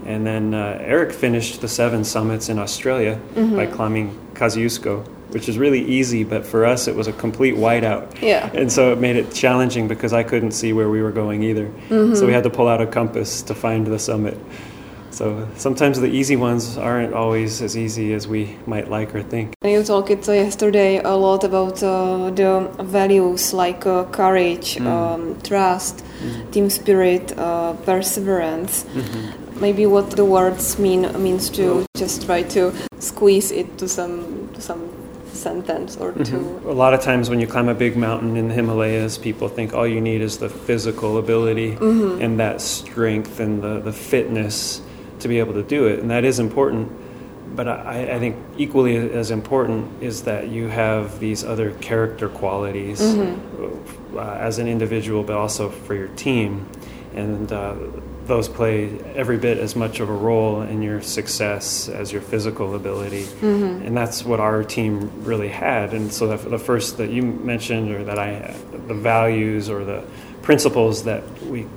And 0.06 0.26
then 0.26 0.54
uh, 0.54 0.78
Eric 0.82 1.14
finished 1.14 1.62
the 1.62 1.68
seven 1.68 2.04
summits 2.04 2.50
in 2.50 2.60
Australia 2.60 3.20
by 3.36 3.66
climbing 3.66 4.18
Kosciuszko, 4.34 5.06
which 5.32 5.50
is 5.50 5.58
really 5.58 5.82
easy, 5.82 6.24
but 6.24 6.46
for 6.46 6.66
us 6.66 6.88
it 6.88 6.96
was 6.96 7.08
a 7.08 7.14
complete 7.14 7.56
whiteout. 7.56 8.22
Yeah. 8.22 8.50
And 8.54 8.72
so 8.72 8.92
it 8.94 9.00
made 9.00 9.16
it 9.16 9.34
challenging 9.34 9.88
because 9.88 10.14
I 10.14 10.24
couldn't 10.24 10.52
see 10.52 10.74
where 10.74 10.90
we 10.90 11.02
were 11.02 11.12
going 11.12 11.44
either. 11.44 11.72
So 11.90 12.26
we 12.26 12.34
had 12.34 12.44
to 12.44 12.50
pull 12.50 12.68
out 12.68 12.82
a 12.82 12.88
compass 12.88 13.42
to 13.44 13.54
find 13.56 13.88
the 13.88 14.00
summit. 14.00 14.38
So 15.12 15.48
sometimes 15.56 16.00
the 16.00 16.08
easy 16.08 16.36
ones 16.36 16.78
aren't 16.78 17.14
always 17.14 17.62
as 17.62 17.76
easy 17.76 18.14
as 18.14 18.28
we 18.28 18.56
might 18.66 18.90
like 18.90 19.14
or 19.14 19.24
think. 19.24 19.56
You 19.64 19.84
talked 19.84 20.28
yesterday 20.28 20.98
a 20.98 21.16
lot 21.16 21.44
about 21.44 21.82
uh, 21.84 22.30
the 22.30 22.70
values 22.80 23.54
like 23.54 23.86
uh, 23.86 24.06
courage, 24.06 24.80
um, 24.82 25.40
trust, 25.42 26.06
team 26.52 26.70
spirit, 26.70 27.38
uh, 27.38 27.74
perseverance. 27.86 28.86
Maybe 29.60 29.86
what 29.86 30.12
the 30.12 30.26
words 30.26 30.80
mean 30.80 31.02
means 31.22 31.50
to 31.50 31.86
just 31.98 32.26
try 32.26 32.44
to 32.44 32.72
squeeze 33.00 33.52
it 33.52 33.78
to 33.80 33.90
some 33.90 34.50
to 34.54 34.62
some 34.62 34.90
sentence 35.40 35.98
or 35.98 36.12
two. 36.12 36.62
A 36.66 36.74
lot 36.74 36.94
of 36.94 37.02
times 37.02 37.30
when 37.30 37.40
you 37.40 37.48
climb 37.48 37.70
a 37.70 37.74
big 37.74 37.96
mountain 37.96 38.36
in 38.36 38.48
the 38.50 38.54
Himalayas, 38.54 39.18
people 39.18 39.48
think 39.48 39.74
all 39.74 39.88
you 39.88 40.02
need 40.02 40.22
is 40.22 40.38
the 40.38 40.50
physical 40.50 41.18
ability 41.18 41.78
and 42.24 42.40
that 42.40 42.62
strength 42.62 43.40
and 43.40 43.62
the, 43.62 43.80
the 43.80 43.94
fitness 43.94 44.82
to 45.20 45.28
be 45.28 45.40
able 45.40 45.54
to 45.54 45.64
do 45.64 45.88
it. 45.88 46.00
And 46.00 46.12
that 46.12 46.24
is 46.24 46.40
important. 46.40 46.92
But 47.56 47.68
I, 47.68 48.16
I 48.16 48.20
think 48.20 48.36
equally 48.58 48.96
as 48.98 49.32
important 49.32 50.04
is 50.04 50.24
that 50.24 50.50
you 50.50 50.68
have 50.68 51.20
these 51.20 51.44
other 51.44 51.72
character 51.72 52.30
qualities 52.30 53.02
uh, 53.02 54.38
as 54.40 54.60
an 54.60 54.68
individual, 54.68 55.24
but 55.24 55.36
also 55.36 55.70
for 55.70 55.96
your 55.96 56.10
team. 56.10 56.70
And 57.16 57.52
uh, 57.52 57.76
those 58.30 58.48
play 58.48 58.98
every 59.16 59.38
bit 59.38 59.58
as 59.58 59.76
much 59.76 60.00
of 60.00 60.10
a 60.10 60.14
role 60.14 60.62
in 60.62 60.82
your 60.82 61.02
success 61.02 61.90
as 61.90 62.14
your 62.14 62.22
physical 62.22 62.76
ability. 62.76 63.24
Mm-hmm. 63.24 63.86
And 63.86 63.98
that's 63.98 64.24
what 64.24 64.40
our 64.40 64.64
team 64.64 65.26
really 65.26 65.50
had. 65.50 65.94
And 65.94 66.14
so 66.14 66.28
the, 66.28 66.50
the 66.50 66.60
first 66.60 66.98
that 66.98 67.10
you 67.10 67.22
mentioned, 67.22 67.92
or 67.92 68.06
that 68.06 68.18
I, 68.18 68.56
the 68.88 68.94
values 68.94 69.70
or 69.70 69.84
the 69.84 70.06
principles 70.42 71.04
that 71.04 71.24
we 71.44 71.68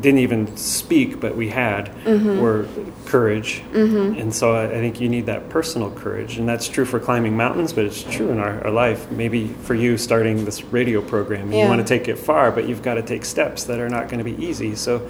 didn't 0.00 0.18
even 0.18 0.56
speak, 0.56 1.20
but 1.20 1.36
we 1.36 1.48
had, 1.48 1.86
mm-hmm. 2.04 2.40
were 2.40 2.68
courage. 3.06 3.62
Mm-hmm. 3.70 4.18
And 4.20 4.34
so 4.34 4.56
I, 4.56 4.64
I 4.64 4.80
think 4.80 5.00
you 5.00 5.08
need 5.08 5.26
that 5.26 5.48
personal 5.48 5.92
courage. 5.92 6.38
And 6.38 6.48
that's 6.48 6.66
true 6.68 6.84
for 6.84 6.98
climbing 6.98 7.36
mountains, 7.36 7.72
but 7.72 7.84
it's 7.84 8.02
true 8.02 8.30
in 8.30 8.40
our, 8.40 8.64
our 8.64 8.70
life. 8.72 9.10
Maybe 9.12 9.48
for 9.48 9.74
you 9.74 9.96
starting 9.96 10.44
this 10.44 10.64
radio 10.64 11.00
program, 11.00 11.52
you 11.52 11.66
want 11.66 11.80
to 11.80 11.86
take 11.86 12.08
it 12.08 12.16
far, 12.16 12.50
but 12.50 12.68
you've 12.68 12.82
got 12.82 12.94
to 12.94 13.02
take 13.02 13.24
steps 13.24 13.64
that 13.64 13.78
are 13.78 13.88
not 13.88 14.08
going 14.08 14.18
to 14.18 14.24
be 14.24 14.44
easy. 14.44 14.74
So 14.74 15.08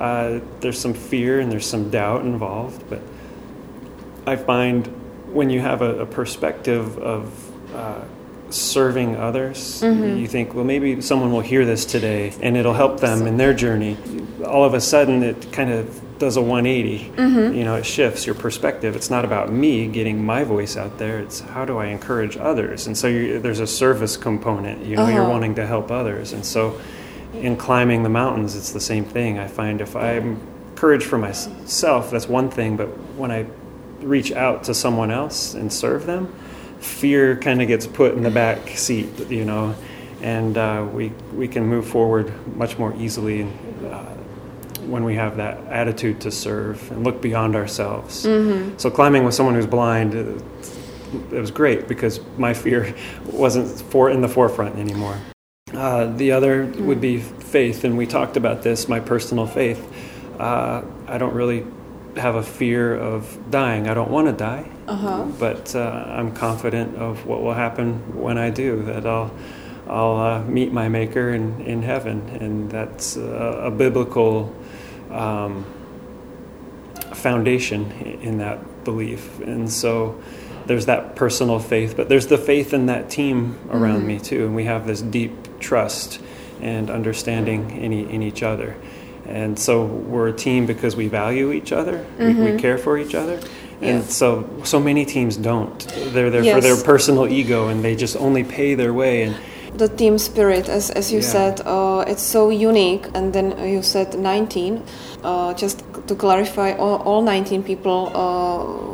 uh, 0.00 0.40
there's 0.60 0.78
some 0.80 0.94
fear 0.94 1.38
and 1.40 1.52
there's 1.52 1.66
some 1.66 1.90
doubt 1.90 2.22
involved, 2.22 2.82
but 2.88 3.00
I 4.26 4.36
find 4.36 4.86
when 5.32 5.50
you 5.50 5.60
have 5.60 5.82
a, 5.82 6.00
a 6.00 6.06
perspective 6.06 6.98
of 6.98 7.74
uh, 7.74 8.02
serving 8.50 9.16
others, 9.16 9.82
you 9.82 10.26
think, 10.26 10.54
well, 10.54 10.64
maybe 10.64 11.00
someone 11.00 11.30
will 11.32 11.40
hear 11.40 11.64
this 11.64 11.84
today 11.84 12.32
and 12.42 12.56
it'll 12.56 12.74
help 12.74 12.98
them 13.00 13.26
in 13.26 13.36
their 13.36 13.54
journey. 13.54 13.96
All 14.44 14.64
of 14.64 14.74
a 14.74 14.80
sudden, 14.80 15.22
it 15.22 15.52
kind 15.52 15.70
of 15.70 16.00
does 16.18 16.36
a 16.36 16.42
180. 16.42 17.12
You 17.56 17.64
know, 17.64 17.76
it 17.76 17.86
shifts 17.86 18.26
your 18.26 18.34
perspective. 18.34 18.96
It's 18.96 19.08
not 19.10 19.24
about 19.24 19.52
me 19.52 19.86
getting 19.86 20.24
my 20.24 20.44
voice 20.44 20.76
out 20.76 20.98
there. 20.98 21.20
It's 21.20 21.40
how 21.40 21.64
do 21.64 21.78
I 21.78 21.86
encourage 21.86 22.36
others? 22.36 22.86
And 22.86 22.96
so 22.96 23.08
there's 23.38 23.60
a 23.60 23.66
service 23.66 24.16
component. 24.16 24.84
You 24.84 24.96
know, 24.96 25.08
you're 25.08 25.20
Uh-huh. 25.22 25.30
wanting 25.30 25.54
to 25.56 25.66
help 25.66 25.90
others. 25.90 26.32
And 26.32 26.44
so 26.44 26.78
in 27.34 27.56
climbing 27.56 28.02
the 28.02 28.08
mountains, 28.08 28.56
it's 28.56 28.72
the 28.72 28.80
same 28.80 29.04
thing. 29.04 29.38
I 29.38 29.46
find 29.46 29.80
if 29.80 29.96
I'm 29.96 30.40
courage 30.74 31.04
for 31.04 31.18
myself, 31.18 32.10
that's 32.10 32.28
one 32.28 32.50
thing. 32.50 32.76
But 32.76 32.86
when 33.16 33.30
I 33.30 33.46
reach 34.00 34.32
out 34.32 34.64
to 34.64 34.74
someone 34.74 35.10
else 35.10 35.54
and 35.54 35.72
serve 35.72 36.06
them, 36.06 36.32
fear 36.80 37.36
kind 37.36 37.60
of 37.60 37.68
gets 37.68 37.86
put 37.86 38.14
in 38.14 38.22
the 38.22 38.30
back 38.30 38.68
seat, 38.70 39.30
you 39.30 39.44
know, 39.44 39.74
and 40.22 40.56
uh, 40.56 40.86
we 40.92 41.12
we 41.34 41.46
can 41.48 41.66
move 41.66 41.86
forward 41.86 42.32
much 42.56 42.78
more 42.78 42.94
easily 42.96 43.42
uh, 43.90 44.04
when 44.86 45.04
we 45.04 45.14
have 45.14 45.36
that 45.36 45.58
attitude 45.66 46.20
to 46.22 46.30
serve 46.30 46.90
and 46.90 47.04
look 47.04 47.20
beyond 47.20 47.54
ourselves. 47.54 48.14
So 48.78 48.90
climbing 48.90 49.24
with 49.24 49.34
someone 49.34 49.54
who's 49.54 49.66
blind. 49.66 50.14
It 50.14 51.40
was 51.40 51.50
great 51.50 51.88
because 51.88 52.20
my 52.38 52.54
fear 52.54 52.94
wasn't 53.26 53.68
for 53.90 54.10
in 54.10 54.20
the 54.20 54.28
forefront 54.28 54.76
anymore. 54.76 55.18
Uh, 55.74 56.06
the 56.06 56.32
other 56.32 56.66
would 56.78 57.00
be 57.00 57.18
faith, 57.18 57.84
and 57.84 57.96
we 57.96 58.06
talked 58.06 58.36
about 58.36 58.62
this. 58.62 58.88
My 58.88 59.00
personal 59.00 59.46
faith. 59.46 59.86
Uh, 60.38 60.82
I 61.06 61.18
don't 61.18 61.34
really 61.34 61.66
have 62.16 62.34
a 62.34 62.42
fear 62.42 62.94
of 62.96 63.50
dying. 63.50 63.88
I 63.88 63.94
don't 63.94 64.10
want 64.10 64.26
to 64.26 64.32
die, 64.32 64.68
but 65.38 65.74
uh, 65.76 65.80
I'm 65.80 66.34
confident 66.34 66.96
of 66.96 67.24
what 67.26 67.42
will 67.42 67.54
happen 67.54 68.20
when 68.20 68.36
I 68.36 68.50
do. 68.50 68.82
That 68.82 69.06
I'll 69.06 69.30
I'll 69.88 70.16
uh, 70.16 70.42
meet 70.44 70.72
my 70.72 70.88
Maker 70.88 71.30
in, 71.30 71.60
in 71.62 71.82
heaven, 71.82 72.28
and 72.40 72.70
that's 72.70 73.16
uh, 73.16 73.62
a 73.64 73.70
biblical 73.70 74.54
um, 75.10 75.64
foundation 77.12 77.90
in 78.22 78.38
that 78.38 78.84
belief. 78.84 79.40
And 79.40 79.70
so 79.70 80.20
there's 80.70 80.86
that 80.86 81.16
personal 81.16 81.58
faith, 81.58 81.96
but 81.96 82.08
there's 82.08 82.28
the 82.28 82.38
faith 82.38 82.72
in 82.72 82.86
that 82.86 83.10
team 83.10 83.58
around 83.72 84.06
me 84.06 84.20
too. 84.20 84.44
And 84.46 84.54
we 84.54 84.66
have 84.66 84.86
this 84.86 85.02
deep 85.02 85.32
trust 85.58 86.20
and 86.60 86.88
understanding 86.90 87.72
in, 87.82 87.92
e- 87.92 88.08
in 88.08 88.22
each 88.22 88.44
other. 88.44 88.76
And 89.26 89.58
so 89.58 89.84
we're 89.84 90.28
a 90.28 90.32
team 90.32 90.66
because 90.66 90.94
we 90.94 91.08
value 91.08 91.50
each 91.50 91.72
other, 91.72 92.06
we, 92.20 92.34
we 92.34 92.56
care 92.56 92.78
for 92.78 92.96
each 92.98 93.16
other. 93.16 93.40
And 93.82 94.04
Yeah. 94.04 94.08
so, 94.20 94.48
so 94.62 94.78
many 94.78 95.04
teams 95.04 95.36
don't. 95.36 95.78
They're 96.14 96.30
there 96.30 96.44
for 96.54 96.60
their 96.60 96.76
personal 96.76 97.26
ego, 97.26 97.66
and 97.66 97.82
they 97.82 97.96
just 97.96 98.16
only 98.16 98.44
pay 98.44 98.76
their 98.76 98.92
way. 98.92 99.22
And 99.24 99.34
The 99.76 99.88
team 99.88 100.18
spirit, 100.18 100.68
as, 100.68 100.90
as 100.90 101.10
you 101.10 101.18
Yeah. 101.20 101.32
said, 101.34 101.60
uh, 101.66 102.04
it's 102.06 102.22
so 102.22 102.50
unique. 102.50 103.06
And 103.14 103.32
then 103.32 103.46
you 103.74 103.82
said 103.82 104.14
19. 104.18 104.82
Uh, 105.24 105.52
just 105.54 105.82
to 106.06 106.14
clarify, 106.14 106.72
all, 106.78 106.98
all 107.04 107.22
19 107.22 107.62
people 107.62 108.10
uh, 108.14 108.89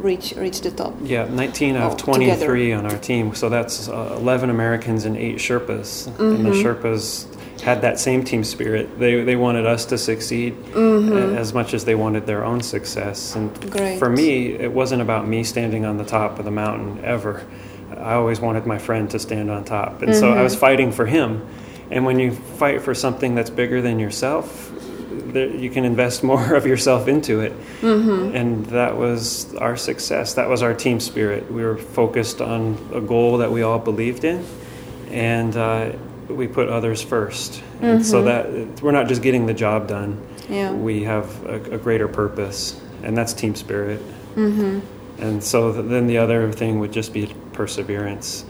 reach 0.00 0.34
reach 0.36 0.60
the 0.60 0.70
top. 0.70 0.94
Yeah, 1.02 1.26
19 1.26 1.76
out 1.76 1.92
of 1.92 1.98
23 1.98 2.72
on 2.72 2.86
our 2.86 2.98
team. 2.98 3.34
So 3.34 3.48
that's 3.48 3.88
uh, 3.88 4.16
11 4.18 4.50
Americans 4.50 5.04
and 5.04 5.16
8 5.16 5.36
Sherpas. 5.36 6.06
And 6.18 6.44
the 6.44 6.50
mm-hmm. 6.50 6.66
Sherpas 6.66 7.26
had 7.60 7.82
that 7.82 8.00
same 8.00 8.24
team 8.24 8.42
spirit. 8.42 8.98
They, 8.98 9.22
they 9.22 9.36
wanted 9.36 9.66
us 9.66 9.84
to 9.86 9.98
succeed 9.98 10.54
a- 10.54 10.56
mm-hmm. 10.72 11.36
as 11.36 11.52
much 11.52 11.74
as 11.74 11.84
they 11.84 11.94
wanted 11.94 12.26
their 12.26 12.44
own 12.44 12.62
success. 12.62 13.36
And 13.36 13.70
Great. 13.70 13.98
for 13.98 14.08
me, 14.08 14.54
it 14.54 14.72
wasn't 14.72 15.02
about 15.02 15.28
me 15.28 15.44
standing 15.44 15.84
on 15.84 15.98
the 15.98 16.04
top 16.04 16.38
of 16.38 16.44
the 16.44 16.50
mountain 16.50 17.04
ever. 17.04 17.46
I 17.96 18.14
always 18.14 18.40
wanted 18.40 18.66
my 18.66 18.78
friend 18.78 19.10
to 19.10 19.18
stand 19.18 19.50
on 19.50 19.64
top. 19.64 20.02
And 20.02 20.14
so 20.14 20.28
I 20.28 20.34
mm-hmm. 20.34 20.44
was 20.44 20.56
fighting 20.56 20.92
for 20.92 21.06
him. 21.06 21.46
And 21.90 22.04
when 22.04 22.18
you 22.18 22.32
fight 22.32 22.82
for 22.82 22.94
something 22.94 23.34
that's 23.34 23.50
bigger 23.50 23.82
than 23.82 23.98
yourself, 23.98 24.69
there, 25.32 25.48
you 25.48 25.70
can 25.70 25.84
invest 25.84 26.22
more 26.32 26.54
of 26.54 26.66
yourself 26.66 27.08
into 27.08 27.40
it. 27.40 27.52
And 28.34 28.66
that 28.66 28.96
was 28.96 29.54
our 29.56 29.76
success. 29.76 30.34
That 30.34 30.48
was 30.48 30.62
our 30.62 30.74
team 30.74 31.00
spirit. 31.00 31.50
We 31.50 31.62
were 31.64 31.76
focused 31.78 32.40
on 32.40 32.76
a 32.94 33.00
goal 33.00 33.38
that 33.38 33.50
we 33.50 33.62
all 33.62 33.78
believed 33.78 34.24
in, 34.24 34.44
and 35.10 35.56
uh, 35.56 35.92
we 36.28 36.46
put 36.46 36.68
others 36.68 37.04
1st 37.04 37.60
And 37.82 38.06
so 38.06 38.22
that 38.24 38.82
we're 38.82 38.92
not 38.92 39.08
just 39.08 39.22
getting 39.22 39.46
the 39.46 39.54
job 39.54 39.88
done. 39.88 40.20
Yeah. 40.48 40.72
We 40.72 41.04
have 41.04 41.44
a, 41.46 41.54
a 41.74 41.78
greater 41.78 42.08
purpose, 42.08 42.80
and 43.02 43.16
that's 43.16 43.32
team 43.32 43.54
spirit. 43.54 44.00
And 45.18 45.42
so 45.42 45.72
th- 45.72 45.86
then 45.86 46.06
the 46.06 46.18
other 46.18 46.50
thing 46.52 46.78
would 46.80 46.92
just 46.92 47.12
be 47.12 47.34
perseverance. 47.52 48.44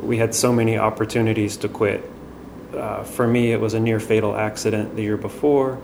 we 0.00 0.18
had 0.18 0.34
so 0.34 0.52
many 0.52 0.76
opportunities 0.78 1.56
to 1.58 1.68
quit. 1.68 2.08
Uh, 2.74 3.02
for 3.04 3.26
me, 3.26 3.52
it 3.52 3.60
was 3.60 3.74
a 3.74 3.80
near 3.80 4.00
fatal 4.00 4.34
accident 4.36 4.94
the 4.96 5.02
year 5.02 5.16
before, 5.16 5.78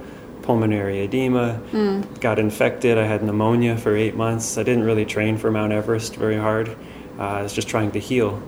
pulmonary 0.49 1.00
edema, 1.00 1.61
got 2.21 2.38
infected. 2.38 2.97
I 2.97 3.05
had 3.05 3.23
pneumonia 3.23 3.76
for 3.76 3.95
eight 3.95 4.17
months. 4.17 4.57
I 4.57 4.62
didn't 4.62 4.85
really 4.85 5.05
train 5.05 5.37
for 5.37 5.50
Mount 5.50 5.75
Everest 5.75 6.17
very 6.17 6.38
hard. 6.38 6.71
Uh, 7.19 7.23
I 7.23 7.43
was 7.43 7.52
just 7.52 7.69
trying 7.69 7.90
to 7.90 7.99
heal. 7.99 8.43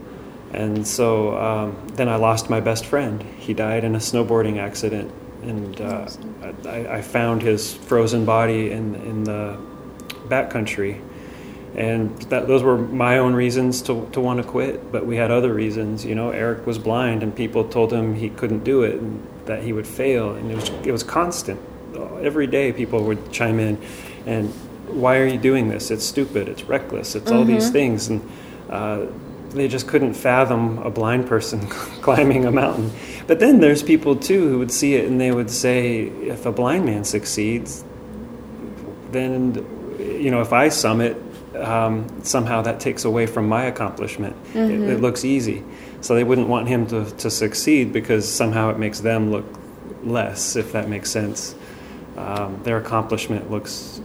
And 0.55 0.87
so 0.87 1.37
um, 1.37 1.77
then 1.97 2.09
I 2.09 2.17
lost 2.17 2.49
my 2.49 2.59
best 2.59 2.87
friend. 2.87 3.23
He 3.39 3.53
died 3.53 3.85
in 3.85 3.95
a 3.95 3.99
snowboarding 3.99 4.57
accident. 4.57 5.13
And 5.43 5.79
uh, 5.79 6.09
I, 6.65 6.97
I 6.97 7.03
found 7.03 7.43
his 7.43 7.75
frozen 7.75 8.25
body 8.25 8.71
in, 8.71 8.95
in 8.95 9.25
the 9.25 9.59
backcountry. 10.27 11.03
And 11.77 12.19
that, 12.31 12.49
those 12.49 12.63
were 12.63 12.79
my 12.79 13.19
own 13.19 13.35
reasons 13.35 13.83
to, 13.83 14.09
to 14.13 14.21
want 14.23 14.43
to 14.43 14.49
quit, 14.49 14.91
but 14.91 15.05
we 15.05 15.17
had 15.17 15.31
other 15.31 15.53
reasons. 15.53 16.07
You 16.07 16.15
know, 16.15 16.31
Eric 16.31 16.67
was 16.67 16.79
blind, 16.79 17.23
and 17.23 17.37
people 17.37 17.69
told 17.69 17.93
him 17.93 18.15
he 18.15 18.31
couldn't 18.31 18.65
do 18.65 18.85
it, 18.85 18.95
and 18.95 19.25
that 19.45 19.63
he 19.63 19.75
would 19.75 19.87
fail, 19.87 20.35
and 20.35 20.51
it 20.51 20.57
was 20.57 20.69
it 20.85 20.93
was 20.93 21.05
constant. 21.05 21.61
Every 22.19 22.47
day, 22.47 22.73
people 22.73 23.05
would 23.05 23.33
chime 23.33 23.59
in, 23.59 23.81
and 24.27 24.51
why 24.89 25.19
are 25.19 25.27
you 25.27 25.39
doing 25.39 25.69
this? 25.69 25.91
It's 25.91 26.05
stupid. 26.05 26.49
It's 26.49 26.65
reckless. 26.65 27.15
It's 27.15 27.31
all 27.31 27.45
these 27.45 27.71
things, 27.71 28.09
and 28.09 28.29
uh, 28.69 29.07
they 29.51 29.69
just 29.69 29.87
couldn't 29.89 30.15
fathom 30.15 30.79
a 30.79 30.91
blind 30.91 31.27
person 31.27 31.67
climbing 32.03 32.47
a 32.47 32.53
mountain. 32.53 32.91
But 33.27 33.41
then 33.41 33.61
there's 33.61 33.83
people 33.83 34.17
too 34.17 34.49
who 34.49 34.59
would 34.59 34.73
see 34.73 34.95
it, 34.95 35.07
and 35.07 35.21
they 35.21 35.33
would 35.33 35.51
say, 35.51 36.03
if 36.03 36.47
a 36.47 36.53
blind 36.53 36.85
man 36.85 37.05
succeeds, 37.05 37.85
then 39.11 39.55
you 39.99 40.31
know 40.31 40.41
if 40.41 40.53
I 40.53 40.69
summit, 40.69 41.17
um, 41.57 42.07
somehow 42.23 42.63
that 42.63 42.81
takes 42.81 43.05
away 43.05 43.27
from 43.27 43.49
my 43.49 43.65
accomplishment. 43.65 44.37
It, 44.55 44.81
it 44.91 45.01
looks 45.01 45.25
easy, 45.25 45.65
so 46.01 46.15
they 46.15 46.25
wouldn't 46.25 46.49
want 46.49 46.69
him 46.69 46.87
to, 46.89 47.11
to 47.11 47.31
succeed 47.31 47.93
because 47.93 48.29
somehow 48.29 48.71
it 48.71 48.79
makes 48.79 49.01
them 49.01 49.31
look 49.31 49.45
less, 50.03 50.57
if 50.57 50.73
that 50.73 50.89
makes 50.89 51.11
sense. 51.11 51.55
Um, 52.21 52.61
their 52.63 52.77
accomplishment 52.79 53.51
looks 53.51 54.01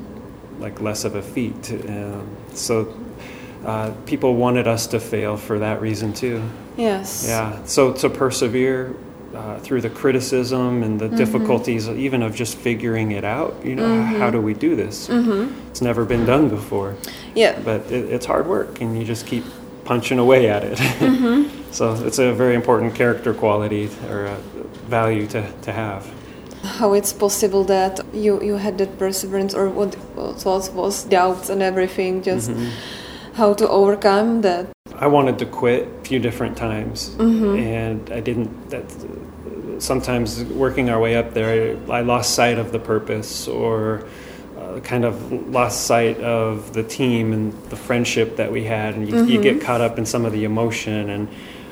like 0.60 0.80
less 0.82 1.04
of 1.04 1.16
a 1.16 1.22
feat. 1.22 1.72
Um, 1.88 2.28
so 2.54 2.94
uh, 3.66 3.92
people 4.06 4.36
wanted 4.36 4.68
us 4.68 4.88
to 4.88 5.00
fail 5.00 5.38
for 5.38 5.60
that 5.60 5.82
reason 5.82 6.14
too. 6.14 6.42
Yes. 6.78 7.26
Yeah. 7.28 7.64
So 7.66 7.92
to 7.94 8.10
persevere 8.10 8.96
uh, 9.36 9.60
through 9.60 9.82
the 9.82 9.90
criticism 9.90 10.82
and 10.82 11.00
the 11.00 11.10
difficulties, 11.10 11.90
even 11.90 12.24
of 12.24 12.34
just 12.36 12.58
figuring 12.58 13.12
it 13.12 13.26
out. 13.26 13.54
You 13.66 13.76
know, 13.76 14.02
how 14.04 14.30
do 14.30 14.40
we 14.40 14.54
do 14.54 14.76
this? 14.78 15.10
It's 15.10 15.82
never 15.82 16.06
been 16.06 16.26
done 16.26 16.48
before, 16.48 16.96
Yeah. 17.34 17.60
but 17.60 17.82
it, 17.92 18.06
it's 18.14 18.26
hard 18.26 18.48
work, 18.48 18.80
and 18.80 18.98
you 18.98 19.04
just 19.04 19.28
keep 19.28 19.44
punching 19.84 20.20
away 20.20 20.50
at 20.50 20.64
it. 20.64 20.78
so 21.72 21.94
it's 22.06 22.18
a 22.20 22.32
very 22.34 22.56
important 22.56 22.96
character 22.96 23.34
quality 23.34 23.90
or 24.10 24.28
uh 24.28 24.38
value 24.88 25.28
to, 25.28 25.52
to 25.64 25.72
have. 25.74 26.10
How 26.66 26.94
it's 26.94 27.14
possible 27.14 27.64
that 27.66 28.00
you 28.14 28.42
you 28.42 28.58
had 28.58 28.78
that 28.78 28.98
perseverance, 28.98 29.54
or 29.54 29.70
what 29.70 29.96
thoughts 30.40 30.70
was 30.70 31.04
doubts 31.04 31.50
and 31.50 31.62
everything? 31.62 32.24
Just 32.24 32.50
mm-hmm. 32.50 32.70
how 33.34 33.54
to 33.54 33.68
overcome 33.70 34.42
that? 34.42 34.68
I 34.96 35.08
wanted 35.08 35.38
to 35.40 35.46
quit 35.46 35.88
a 35.88 36.04
few 36.04 36.20
different 36.20 36.58
times, 36.58 37.10
mm-hmm. 37.18 37.56
and 37.58 38.12
I 38.12 38.20
didn't. 38.20 38.70
That 38.70 38.84
sometimes 39.80 40.44
working 40.44 40.90
our 40.90 41.00
way 41.00 41.16
up 41.16 41.34
there, 41.34 41.78
I, 41.90 42.00
I 42.00 42.02
lost 42.02 42.34
sight 42.34 42.58
of 42.58 42.72
the 42.72 42.80
purpose, 42.80 43.48
or 43.48 44.08
uh, 44.58 44.80
kind 44.80 45.06
of 45.06 45.32
lost 45.50 45.86
sight 45.86 46.20
of 46.22 46.74
the 46.74 46.84
team 46.84 47.34
and 47.34 47.54
the 47.70 47.76
friendship 47.76 48.38
that 48.38 48.52
we 48.52 48.64
had, 48.64 48.96
and 48.96 49.08
you, 49.08 49.26
you 49.26 49.42
get 49.42 49.58
mm-hmm. 49.58 49.66
caught 49.66 49.82
up 49.82 49.98
in 49.98 50.06
some 50.06 50.26
of 50.26 50.34
the 50.34 50.44
emotion 50.44 51.10
and. 51.10 51.30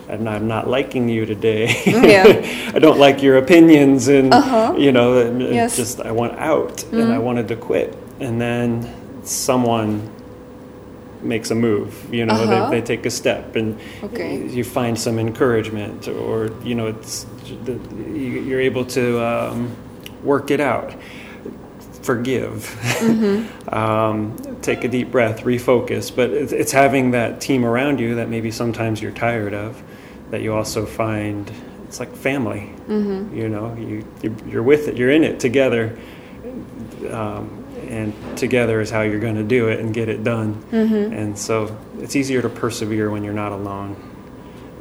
And 0.09 0.27
I'm 0.29 0.47
not 0.47 0.67
liking 0.69 1.07
you 1.09 1.25
today. 1.25 1.81
Yeah. 1.85 2.71
I 2.75 2.79
don't 2.79 2.99
like 2.99 3.23
your 3.23 3.37
opinions, 3.37 4.07
and 4.09 4.33
Uh-huh. 4.33 4.75
you 4.77 4.91
know, 4.91 5.17
and 5.19 5.41
Yes. 5.41 5.75
just 5.77 6.01
I 6.01 6.11
want 6.11 6.37
out, 6.39 6.83
and 6.91 7.11
I 7.13 7.19
wanted 7.19 7.47
to 7.47 7.55
quit. 7.55 7.95
And 8.19 8.39
then 8.39 8.87
someone 9.23 10.09
makes 11.21 11.51
a 11.51 11.55
move. 11.55 11.93
You 12.13 12.25
know, 12.25 12.33
Uh-huh. 12.33 12.69
they, 12.69 12.81
they 12.81 12.85
take 12.85 13.05
a 13.05 13.09
step, 13.09 13.55
and 13.55 13.77
Okay. 14.03 14.45
you 14.47 14.63
find 14.63 14.97
some 14.99 15.17
encouragement, 15.19 16.07
or 16.09 16.49
you 16.63 16.75
know, 16.75 16.87
it's 16.87 17.25
you- 18.13 18.43
you're 18.47 18.61
able 18.61 18.85
to 18.85 19.23
um, 19.23 19.71
work 20.23 20.51
it 20.51 20.59
out, 20.59 20.93
forgive, 22.01 22.67
um, 23.73 24.35
take 24.61 24.83
a 24.83 24.87
deep 24.89 25.11
breath, 25.11 25.43
refocus. 25.43 26.13
But 26.13 26.29
it's, 26.31 26.51
it's 26.51 26.71
having 26.73 27.11
that 27.11 27.39
team 27.41 27.65
around 27.65 27.99
you 27.99 28.15
that 28.15 28.29
maybe 28.29 28.51
sometimes 28.51 29.01
you're 29.01 29.11
tired 29.11 29.53
of, 29.53 29.81
that 30.33 30.41
you 30.41 30.51
also 30.51 30.83
find 30.83 31.51
it's 31.87 31.99
like 31.99 32.15
family. 32.15 32.71
You 33.37 33.49
know, 33.49 33.75
you 33.77 34.03
you- 34.23 34.35
you're 34.49 34.63
with 34.63 34.87
it, 34.87 34.97
you're 34.97 35.11
in 35.11 35.23
it 35.23 35.39
together. 35.39 35.95
Um, 37.11 37.63
and 37.89 38.13
together 38.35 38.81
is 38.81 38.89
how 38.89 39.01
you're 39.01 39.19
going 39.19 39.35
to 39.35 39.43
do 39.43 39.67
it 39.67 39.79
and 39.79 39.93
get 39.93 40.09
it 40.09 40.23
done. 40.23 40.53
And 41.13 41.37
so 41.37 41.77
it's 41.99 42.15
easier 42.15 42.41
to 42.41 42.49
persevere 42.49 43.11
when 43.11 43.23
you're 43.23 43.33
not 43.45 43.51
alone. 43.51 43.95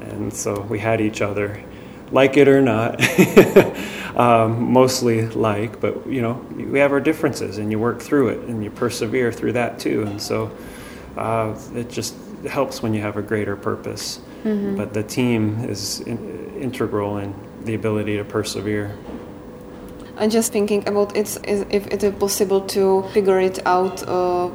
And 0.01 0.33
so 0.33 0.63
we 0.71 0.79
had 0.79 1.01
each 1.03 1.21
other, 1.21 1.63
like 2.11 2.37
it 2.39 2.49
or 2.49 2.63
not, 2.63 2.97
um, 4.17 4.73
mostly 4.73 5.27
like, 5.29 5.81
but 5.81 6.07
you 6.07 6.23
know, 6.23 6.35
we 6.57 6.79
have 6.79 6.93
our 6.93 7.01
differences 7.01 7.59
and 7.59 7.71
you 7.71 7.79
work 7.79 8.01
through 8.01 8.29
it 8.29 8.39
and 8.49 8.65
you 8.65 8.71
persevere 8.71 9.31
through 9.33 9.53
that 9.53 9.79
too. 9.79 10.05
And 10.05 10.21
so 10.23 10.51
uh, 11.17 11.55
it 11.75 11.91
just 11.91 12.15
helps 12.49 12.83
when 12.83 12.95
you 12.95 13.03
have 13.03 13.17
a 13.19 13.23
greater 13.23 13.57
purpose. 13.57 14.21
But 14.45 14.93
the 14.93 15.03
team 15.03 15.65
is 15.69 16.01
in, 16.01 16.19
integral 16.61 17.19
in 17.19 17.35
the 17.65 17.75
ability 17.75 18.17
to 18.17 18.25
persevere. 18.25 18.97
I'm 20.19 20.31
just 20.31 20.53
thinking 20.53 20.87
about 20.87 21.17
it's 21.17 21.37
is- 21.39 21.65
if 21.71 21.87
it 21.87 22.03
is 22.03 22.15
possible 22.15 22.61
to 22.61 23.03
figure 23.13 23.41
it 23.41 23.59
out 23.67 24.03
uh, 24.07 24.51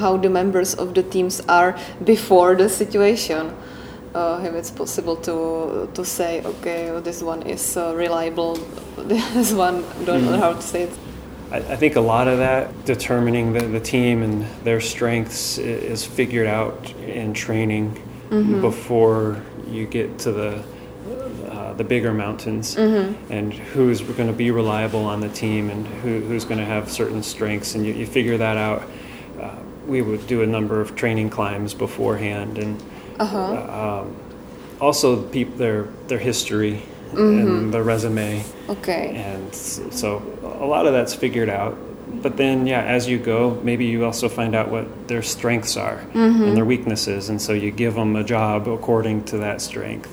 how 0.00 0.16
the 0.16 0.28
members 0.28 0.74
of 0.74 0.94
the 0.94 1.02
teams 1.02 1.40
are 1.48 1.76
before 2.04 2.56
the 2.56 2.68
situation. 2.68 3.52
Uh, 4.14 4.40
if 4.42 4.54
it's 4.54 4.70
possible 4.70 5.16
to 5.16 5.88
to 5.94 6.04
say, 6.04 6.42
okay, 6.42 6.90
oh, 6.90 7.00
this 7.00 7.22
one 7.22 7.42
is 7.42 7.76
uh, 7.76 7.94
reliable, 7.94 8.56
this 8.96 9.52
one 9.52 9.84
don't 10.04 10.24
know 10.24 10.38
how 10.38 10.54
to 10.54 10.62
say 10.62 10.84
it. 10.84 10.92
I, 11.52 11.58
I 11.58 11.76
think 11.76 11.96
a 11.96 12.00
lot 12.00 12.26
of 12.26 12.38
that, 12.38 12.84
determining 12.84 13.52
the, 13.52 13.60
the 13.68 13.80
team 13.80 14.22
and 14.22 14.46
their 14.64 14.80
strengths, 14.80 15.58
is 15.58 16.04
figured 16.04 16.46
out 16.46 16.92
in 17.06 17.34
training 17.34 18.02
before 18.60 19.40
you 19.68 19.86
get 19.86 20.18
to 20.20 20.32
the 20.32 20.62
uh, 21.48 21.72
the 21.74 21.84
bigger 21.84 22.12
mountains, 22.12 22.76
and 22.76 23.52
who's 23.52 24.00
going 24.00 24.28
to 24.28 24.32
be 24.32 24.50
reliable 24.50 25.04
on 25.04 25.20
the 25.20 25.28
team 25.28 25.70
and 25.70 25.86
who, 25.86 26.20
who's 26.20 26.44
going 26.44 26.58
to 26.58 26.64
have 26.64 26.90
certain 26.90 27.22
strengths, 27.22 27.74
and 27.74 27.86
you, 27.86 27.92
you 27.92 28.06
figure 28.06 28.36
that 28.36 28.56
out. 28.56 28.82
Uh, 29.40 29.54
we 29.86 30.02
would 30.02 30.26
do 30.26 30.42
a 30.42 30.46
number 30.46 30.80
of 30.80 30.96
training 30.96 31.30
climbs 31.30 31.74
beforehand, 31.74 32.58
and 32.58 32.82
uh, 33.20 34.00
um, 34.02 34.16
also 34.80 35.22
peop 35.22 35.56
their 35.56 35.84
their 36.08 36.18
history 36.18 36.82
and 37.12 37.72
their 37.72 37.84
resume. 37.84 38.44
Okay. 38.68 39.14
And 39.14 39.54
so 39.54 40.20
a 40.42 40.66
lot 40.66 40.86
of 40.86 40.92
that's 40.92 41.14
figured 41.14 41.48
out. 41.48 41.78
But 42.08 42.36
then, 42.36 42.66
yeah, 42.66 42.82
as 42.82 43.08
you 43.08 43.18
go, 43.18 43.60
maybe 43.62 43.84
you 43.84 44.04
also 44.04 44.28
find 44.28 44.54
out 44.54 44.70
what 44.70 45.08
their 45.08 45.22
strengths 45.22 45.76
are 45.76 45.98
and 46.14 46.56
their 46.56 46.64
weaknesses. 46.64 47.28
And 47.28 47.42
so 47.42 47.52
you 47.52 47.70
give 47.70 47.94
them 47.94 48.14
a 48.14 48.22
job 48.22 48.68
according 48.68 49.24
to 49.24 49.38
that 49.38 49.60
strength. 49.60 50.10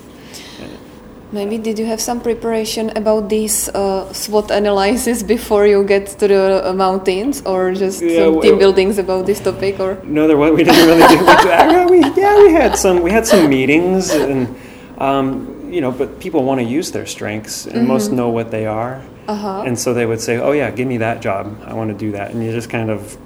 Maybe 1.33 1.57
did 1.57 1.79
you 1.79 1.87
have 1.87 1.99
some 1.99 2.21
preparation 2.21 2.91
about 2.95 3.27
this 3.27 3.67
uh, 3.69 4.13
SWOT 4.13 4.51
analysis 4.51 5.23
before 5.35 5.65
you 5.65 5.83
get 5.83 6.05
to 6.19 6.27
the 6.27 6.69
uh, 6.69 6.73
mountains, 6.73 7.41
or 7.43 7.73
just 7.73 8.03
Yeah, 8.03 8.25
some 8.25 8.41
team 8.41 8.59
buildings 8.59 8.99
about 8.99 9.25
this 9.25 9.39
topic, 9.39 9.79
or? 9.79 9.97
No, 10.03 10.27
there 10.27 10.37
was, 10.37 10.51
we 10.51 10.63
didn't 10.63 10.85
really 10.85 11.07
do. 11.07 11.25
Yeah, 11.25 11.87
we, 11.87 11.99
yeah, 12.21 12.37
we 12.37 12.53
had 12.53 12.77
some. 12.77 13.01
We 13.01 13.09
had 13.09 13.25
some 13.25 13.49
meetings, 13.49 14.11
and 14.11 14.55
um, 14.99 15.73
you 15.73 15.81
know, 15.81 15.91
but 15.91 16.19
people 16.19 16.43
want 16.43 16.61
to 16.61 16.65
use 16.65 16.91
their 16.91 17.07
strengths, 17.07 17.65
and 17.65 17.87
most 17.87 18.11
know 18.11 18.29
what 18.29 18.51
they 18.51 18.67
are. 18.67 19.01
Uh-huh. 19.27 19.63
And 19.65 19.77
so 19.77 19.93
they 19.93 20.05
would 20.05 20.21
say, 20.21 20.37
"Oh 20.37 20.51
yeah, 20.51 20.71
give 20.71 20.87
me 20.87 20.97
that 20.97 21.21
job. 21.21 21.61
I 21.65 21.73
want 21.73 21.91
to 21.91 21.97
do 21.97 22.11
that." 22.11 22.31
And 22.31 22.43
you 22.43 22.51
just 22.51 22.69
kind 22.69 22.89
of, 22.89 23.17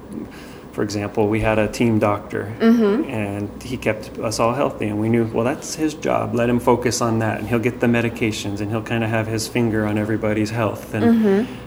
for 0.72 0.82
example, 0.82 1.28
we 1.28 1.40
had 1.40 1.58
a 1.58 1.68
team 1.68 1.98
doctor, 1.98 2.52
and 2.60 3.62
he 3.62 3.76
kept 3.76 4.18
us 4.18 4.38
all 4.38 4.54
healthy, 4.54 4.86
and 4.86 5.00
we 5.00 5.08
knew, 5.08 5.24
well, 5.26 5.44
that's 5.44 5.74
his 5.74 5.94
job. 5.94 6.34
Let 6.34 6.48
him 6.48 6.60
focus 6.60 7.00
on 7.00 7.18
that, 7.18 7.38
and 7.40 7.48
he'll 7.48 7.58
get 7.58 7.80
the 7.80 7.88
medications, 7.88 8.60
and 8.60 8.70
he'll 8.70 8.82
kind 8.82 9.02
of 9.02 9.10
have 9.10 9.26
his 9.26 9.48
finger 9.48 9.86
on 9.86 9.98
everybody's 9.98 10.50
health, 10.50 10.94
and. 10.94 11.04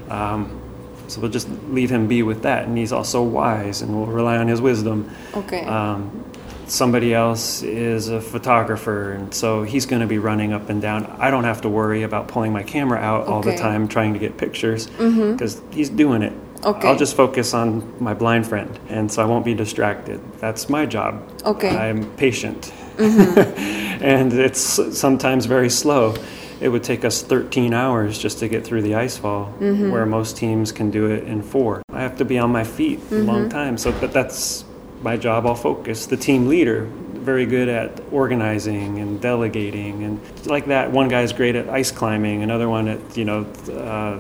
Um, 0.10 0.62
so 1.08 1.20
we'll 1.20 1.32
just 1.32 1.50
leave 1.70 1.90
him 1.90 2.08
be 2.08 2.24
with 2.24 2.44
that, 2.44 2.66
and 2.66 2.78
he's 2.78 2.94
also 2.94 3.22
wise, 3.22 3.82
and 3.82 3.94
we'll 3.94 4.06
rely 4.06 4.38
on 4.38 4.48
his 4.48 4.62
wisdom. 4.62 5.12
Okay. 5.34 5.66
Um, 5.66 6.24
somebody 6.72 7.14
else 7.14 7.62
is 7.64 8.08
a 8.08 8.22
photographer, 8.22 9.12
and 9.12 9.34
so 9.34 9.64
he's 9.64 9.86
going 9.86 10.02
to 10.02 10.08
be 10.08 10.18
running 10.18 10.54
up 10.54 10.70
and 10.70 10.82
down. 10.82 11.06
I 11.20 11.30
don't 11.30 11.44
have 11.44 11.62
to 11.62 11.70
worry 11.70 12.04
about 12.04 12.30
pulling 12.30 12.54
my 12.54 12.64
camera 12.64 12.98
out 12.98 13.28
all 13.28 13.42
the 13.42 13.52
Mm-hmm. 13.52 13.62
time 13.62 13.88
trying 13.90 14.14
to 14.14 14.20
get 14.20 14.38
pictures 14.38 14.88
mm-hmm. 14.88 15.34
because 15.34 15.62
he's 15.72 15.90
doing 15.90 16.22
it. 16.22 16.32
Okay. 16.64 16.88
I'll 16.88 16.98
just 16.98 17.18
focus 17.18 17.54
on 17.54 18.02
my 18.02 18.14
blind 18.14 18.48
friend, 18.48 18.80
and 18.88 19.12
so 19.12 19.22
I 19.22 19.26
won't 19.26 19.44
be 19.44 19.54
distracted. 19.54 20.22
That's 20.40 20.70
my 20.70 20.86
job. 20.86 21.28
Okay. 21.44 21.76
I'm 21.76 22.10
patient, 22.16 22.72
mm-hmm. 22.96 23.40
and 24.04 24.32
it's 24.32 24.62
sometimes 24.98 25.48
very 25.48 25.70
slow. 25.70 26.16
It 26.62 26.70
would 26.70 26.84
take 26.84 27.04
us 27.04 27.24
13 27.24 27.74
hours 27.74 28.18
just 28.18 28.40
to 28.40 28.48
get 28.48 28.64
through 28.64 28.84
the 28.84 28.96
ice 28.96 29.18
fall, 29.18 29.48
mm-hmm. 29.60 29.92
where 29.92 30.06
most 30.06 30.38
teams 30.38 30.72
can 30.72 30.92
do 30.92 31.08
it 31.08 31.26
in 31.26 31.42
four. 31.42 31.82
I 31.92 32.02
have 32.02 32.18
to 32.18 32.26
be 32.26 32.38
on 32.38 32.52
my 32.52 32.64
feet 32.64 33.00
a 33.12 33.16
long 33.16 33.50
time. 33.50 33.78
So, 33.78 33.92
but 34.00 34.14
that's 34.14 34.64
my 35.02 35.18
job. 35.18 35.46
I'll 35.46 35.56
focus. 35.56 36.06
The 36.06 36.18
team 36.18 36.48
leader, 36.48 36.86
very 37.14 37.46
good 37.46 37.70
at 37.70 38.02
organizing 38.12 39.00
and 39.00 39.22
delegating, 39.22 40.04
and 40.04 40.46
like 40.48 40.66
that. 40.68 40.92
One 40.92 41.08
guy's 41.08 41.34
great 41.34 41.56
at 41.56 41.70
ice 41.70 41.92
climbing. 41.92 42.44
Another 42.44 42.70
one 42.70 42.88
at 42.88 43.18
you 43.18 43.26
know. 43.26 43.44
Uh, 43.72 44.20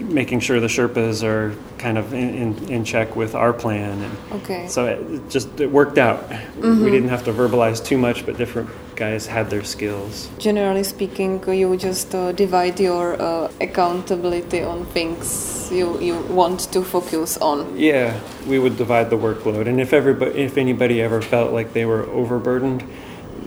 making 0.00 0.40
sure 0.40 0.58
the 0.58 0.66
Sherpas 0.66 1.22
are 1.22 1.54
kind 1.76 1.98
of 1.98 2.12
in, 2.12 2.34
in, 2.34 2.68
in 2.68 2.84
check 2.84 3.14
with 3.14 3.36
our 3.36 3.52
plan 3.52 4.02
and 4.02 4.42
Okay. 4.42 4.66
so 4.66 4.86
it 4.86 4.98
it 5.12 5.30
just 5.30 5.60
it 5.60 5.70
worked 5.70 5.98
out. 5.98 6.28
We 6.56 6.90
didn't 6.90 7.10
have 7.10 7.24
to 7.26 7.32
verbalize 7.32 7.84
too 7.84 7.98
much, 7.98 8.26
but 8.26 8.36
different 8.38 8.70
guys 8.98 9.26
had 9.26 9.48
their 9.48 9.62
skills. 9.62 10.28
Generally 10.38 10.82
speaking, 10.82 11.42
you 11.46 11.76
just 11.76 12.14
uh, 12.14 12.32
divide 12.32 12.80
your 12.80 13.20
uh, 13.22 13.50
accountability 13.60 14.62
on 14.62 14.84
things 14.86 15.70
you, 15.70 15.98
you 16.00 16.18
want 16.22 16.60
to 16.72 16.82
focus 16.82 17.38
on. 17.38 17.78
Yeah, 17.78 18.18
we 18.46 18.58
would 18.58 18.76
divide 18.76 19.08
the 19.10 19.16
workload, 19.16 19.68
and 19.68 19.80
if 19.80 19.92
everybody, 19.92 20.40
if 20.40 20.58
anybody 20.58 21.00
ever 21.00 21.22
felt 21.22 21.52
like 21.52 21.72
they 21.72 21.84
were 21.84 22.04
overburdened, 22.06 22.82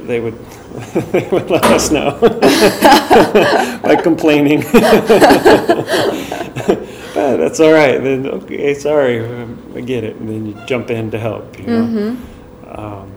they 0.08 0.20
would 0.20 0.40
they 1.12 1.28
would 1.30 1.50
let 1.50 1.66
us 1.66 1.92
know 1.92 2.18
by 3.84 3.96
complaining. 4.02 4.62
but 7.14 7.38
that's 7.38 7.60
all 7.60 7.74
right. 7.74 7.98
Then 8.02 8.28
okay, 8.28 8.74
sorry, 8.74 9.20
I 9.76 9.82
get 9.82 10.04
it. 10.04 10.16
And 10.16 10.30
then 10.30 10.46
you 10.48 10.66
jump 10.66 10.90
in 10.90 11.12
to 11.12 11.20
help. 11.20 11.60
You 11.60 11.66
know, 11.68 12.18
um, 12.68 13.14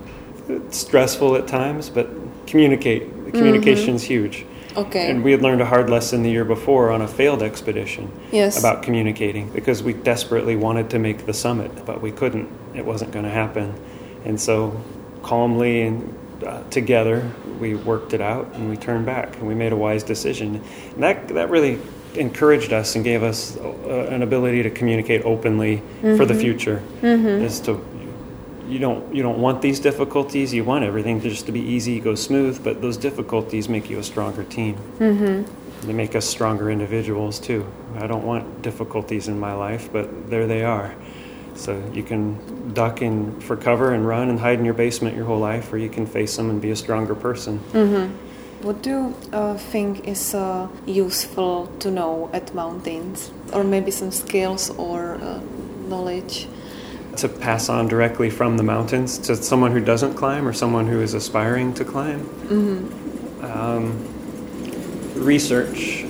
it's 0.48 0.78
stressful 0.78 1.36
at 1.36 1.46
times, 1.46 1.88
but 1.88 2.08
communicate. 2.46 3.24
The 3.24 3.32
communication's 3.32 4.02
huge. 4.02 4.44
Okay. 4.76 5.08
And 5.10 5.22
we 5.22 5.30
had 5.30 5.40
learned 5.40 5.60
a 5.60 5.66
hard 5.66 5.88
lesson 5.88 6.22
the 6.22 6.30
year 6.30 6.44
before 6.44 6.90
on 6.90 7.00
a 7.00 7.06
failed 7.08 7.42
expedition 7.42 8.10
Yes. 8.32 8.58
about 8.58 8.82
communicating 8.82 9.48
because 9.50 9.82
we 9.82 9.92
desperately 9.92 10.56
wanted 10.56 10.90
to 10.90 10.98
make 10.98 11.26
the 11.26 11.32
summit, 11.32 11.86
but 11.86 12.00
we 12.02 12.10
couldn't. 12.10 12.48
It 12.74 12.84
wasn't 12.84 13.12
going 13.12 13.24
to 13.24 13.30
happen. 13.30 13.72
And 14.24 14.40
so, 14.40 14.80
calmly 15.22 15.82
and 15.82 16.14
uh, 16.44 16.62
together, 16.70 17.30
we 17.60 17.74
worked 17.76 18.14
it 18.14 18.20
out 18.20 18.52
and 18.54 18.68
we 18.68 18.76
turned 18.76 19.06
back 19.06 19.36
and 19.36 19.46
we 19.46 19.54
made 19.54 19.72
a 19.72 19.76
wise 19.76 20.02
decision. 20.02 20.60
And 20.94 21.02
that, 21.02 21.28
that 21.28 21.50
really 21.50 21.78
encouraged 22.16 22.72
us 22.72 22.96
and 22.96 23.04
gave 23.04 23.22
us 23.22 23.56
uh, 23.56 24.08
an 24.10 24.22
ability 24.22 24.62
to 24.64 24.70
communicate 24.70 25.22
openly 25.24 25.82
for 26.00 26.24
the 26.24 26.34
future. 26.34 26.82
Is 27.02 27.60
to 27.60 27.84
you 28.68 28.78
don't 28.78 29.14
you 29.14 29.22
don't 29.22 29.38
want 29.38 29.60
these 29.62 29.80
difficulties. 29.80 30.52
You 30.54 30.64
want 30.64 30.84
everything 30.84 31.20
just 31.20 31.46
to 31.46 31.52
be 31.52 31.60
easy, 31.60 32.00
go 32.00 32.14
smooth. 32.14 32.62
But 32.62 32.80
those 32.80 32.96
difficulties 32.96 33.68
make 33.68 33.90
you 33.90 33.98
a 33.98 34.02
stronger 34.02 34.44
team. 34.44 34.76
They 35.82 35.92
make 35.92 36.14
us 36.14 36.24
stronger 36.24 36.70
individuals 36.70 37.38
too. 37.38 37.66
I 37.98 38.06
don't 38.06 38.24
want 38.24 38.62
difficulties 38.62 39.28
in 39.28 39.38
my 39.38 39.52
life, 39.52 39.90
but 39.92 40.30
there 40.30 40.46
they 40.46 40.64
are. 40.64 40.94
So 41.56 41.80
you 41.92 42.02
can 42.02 42.72
duck 42.74 43.02
in 43.02 43.40
for 43.40 43.56
cover 43.56 43.92
and 43.92 44.06
run 44.06 44.28
and 44.30 44.40
hide 44.40 44.58
in 44.58 44.64
your 44.64 44.74
basement 44.74 45.14
your 45.14 45.26
whole 45.26 45.38
life, 45.38 45.72
or 45.72 45.78
you 45.78 45.88
can 45.88 46.06
face 46.06 46.36
them 46.36 46.50
and 46.50 46.60
be 46.60 46.70
a 46.70 46.76
stronger 46.76 47.14
person. 47.14 47.58
What 48.62 48.80
do 48.82 48.90
you 48.90 49.14
uh, 49.32 49.58
think 49.58 50.08
is 50.08 50.34
uh, 50.34 50.68
useful 50.86 51.68
to 51.80 51.90
know 51.90 52.30
at 52.32 52.54
mountains? 52.54 53.30
Or 53.52 53.62
maybe 53.62 53.90
some 53.90 54.10
skills 54.10 54.70
or 54.70 55.16
uh, 55.16 55.40
knowledge? 55.86 56.48
To 57.18 57.28
pass 57.28 57.68
on 57.68 57.88
directly 57.88 58.28
from 58.28 58.56
the 58.56 58.62
mountains 58.64 59.18
to 59.18 59.36
someone 59.36 59.72
who 59.72 59.80
doesn't 59.80 60.14
climb 60.14 60.46
or 60.46 60.52
someone 60.52 60.86
who 60.86 61.00
is 61.00 61.14
aspiring 61.14 61.72
to 61.74 61.84
climb. 61.84 62.20
Um, 63.40 63.94
research 65.14 66.02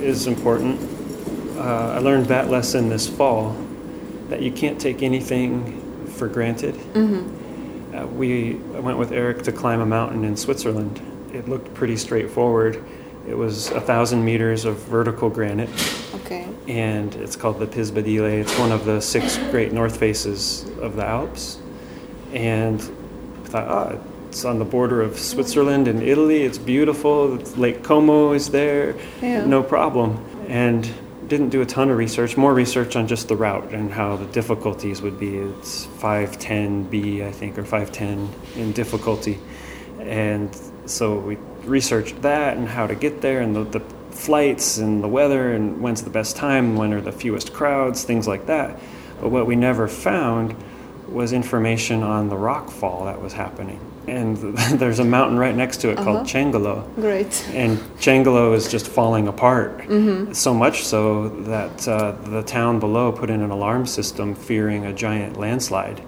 is 0.00 0.26
important. 0.26 0.80
Uh, 1.58 1.94
I 1.96 1.98
learned 1.98 2.26
that 2.26 2.48
lesson 2.48 2.88
this 2.88 3.06
fall 3.08 3.56
that 4.28 4.40
you 4.42 4.52
can't 4.52 4.80
take 4.80 5.02
anything 5.02 6.06
for 6.06 6.28
granted. 6.28 6.76
Uh, 7.94 8.06
we 8.06 8.60
I 8.74 8.80
went 8.80 8.98
with 8.98 9.12
Eric 9.12 9.42
to 9.42 9.52
climb 9.52 9.80
a 9.80 9.86
mountain 9.86 10.24
in 10.24 10.36
Switzerland. 10.36 11.00
It 11.34 11.48
looked 11.48 11.74
pretty 11.74 11.96
straightforward. 11.96 12.82
It 13.28 13.36
was 13.36 13.70
a 13.70 13.80
thousand 13.80 14.24
meters 14.24 14.64
of 14.64 14.76
vertical 14.78 15.28
granite, 15.30 15.68
Okay. 16.16 16.48
and 16.68 17.14
it's 17.16 17.36
called 17.36 17.58
the 17.58 17.66
Piz 17.66 17.90
Badile. 17.90 18.40
It's 18.40 18.58
one 18.58 18.72
of 18.72 18.84
the 18.84 19.00
six 19.00 19.38
great 19.50 19.72
north 19.72 19.98
faces 19.98 20.64
of 20.80 20.96
the 20.96 21.04
Alps. 21.04 21.58
And 22.32 22.80
I 22.80 23.48
thought, 23.48 23.68
ah, 23.68 23.98
it's 24.28 24.44
on 24.44 24.58
the 24.58 24.64
border 24.64 25.00
of 25.02 25.18
Switzerland 25.18 25.88
and 25.88 26.02
Italy. 26.02 26.42
It's 26.42 26.58
beautiful. 26.58 27.28
Lake 27.56 27.82
Como 27.82 28.32
is 28.32 28.50
there. 28.50 28.96
Yeah. 29.22 29.44
No 29.46 29.62
problem. 29.62 30.24
And 30.48 30.88
didn't 31.28 31.48
do 31.48 31.60
a 31.60 31.66
ton 31.66 31.90
of 31.90 31.96
research, 31.96 32.36
more 32.36 32.54
research 32.54 32.94
on 32.94 33.08
just 33.08 33.28
the 33.28 33.36
route 33.36 33.72
and 33.72 33.92
how 33.92 34.16
the 34.16 34.26
difficulties 34.26 35.02
would 35.02 35.18
be. 35.18 35.36
It's 35.36 35.86
510B, 35.98 37.26
I 37.26 37.32
think, 37.32 37.58
or 37.58 37.64
510 37.64 38.28
in 38.56 38.72
difficulty. 38.72 39.38
And 40.00 40.56
so 40.86 41.18
we 41.18 41.36
researched 41.64 42.22
that 42.22 42.56
and 42.56 42.68
how 42.68 42.86
to 42.86 42.94
get 42.94 43.22
there 43.22 43.40
and 43.40 43.56
the, 43.56 43.64
the 43.64 43.95
flights 44.16 44.78
and 44.78 45.02
the 45.02 45.08
weather 45.08 45.52
and 45.52 45.80
when's 45.80 46.02
the 46.02 46.10
best 46.10 46.36
time, 46.36 46.76
when 46.76 46.92
are 46.92 47.00
the 47.00 47.12
fewest 47.12 47.52
crowds, 47.52 48.02
things 48.04 48.26
like 48.26 48.46
that. 48.46 48.78
But 49.20 49.30
what 49.30 49.46
we 49.46 49.56
never 49.56 49.88
found 49.88 50.54
was 51.08 51.32
information 51.32 52.02
on 52.02 52.28
the 52.28 52.36
rock 52.36 52.70
fall 52.70 53.04
that 53.04 53.20
was 53.20 53.32
happening. 53.32 53.80
And 54.08 54.36
there's 54.78 54.98
a 54.98 55.04
mountain 55.04 55.38
right 55.38 55.54
next 55.54 55.78
to 55.78 55.90
it 55.90 55.96
called 55.98 56.26
Cengalo. 56.26 56.92
Great. 56.96 57.44
And 57.52 57.78
Cengalo 57.98 58.54
is 58.54 58.68
just 58.70 58.86
falling 58.88 59.28
apart. 59.28 59.84
So 60.36 60.52
much 60.54 60.84
so 60.84 61.28
that 61.28 61.86
uh, 61.88 62.12
the 62.12 62.42
town 62.42 62.80
below 62.80 63.12
put 63.12 63.30
in 63.30 63.40
an 63.42 63.50
alarm 63.50 63.86
system 63.86 64.34
fearing 64.34 64.84
a 64.86 64.92
giant 64.92 65.38
landslide. 65.38 66.02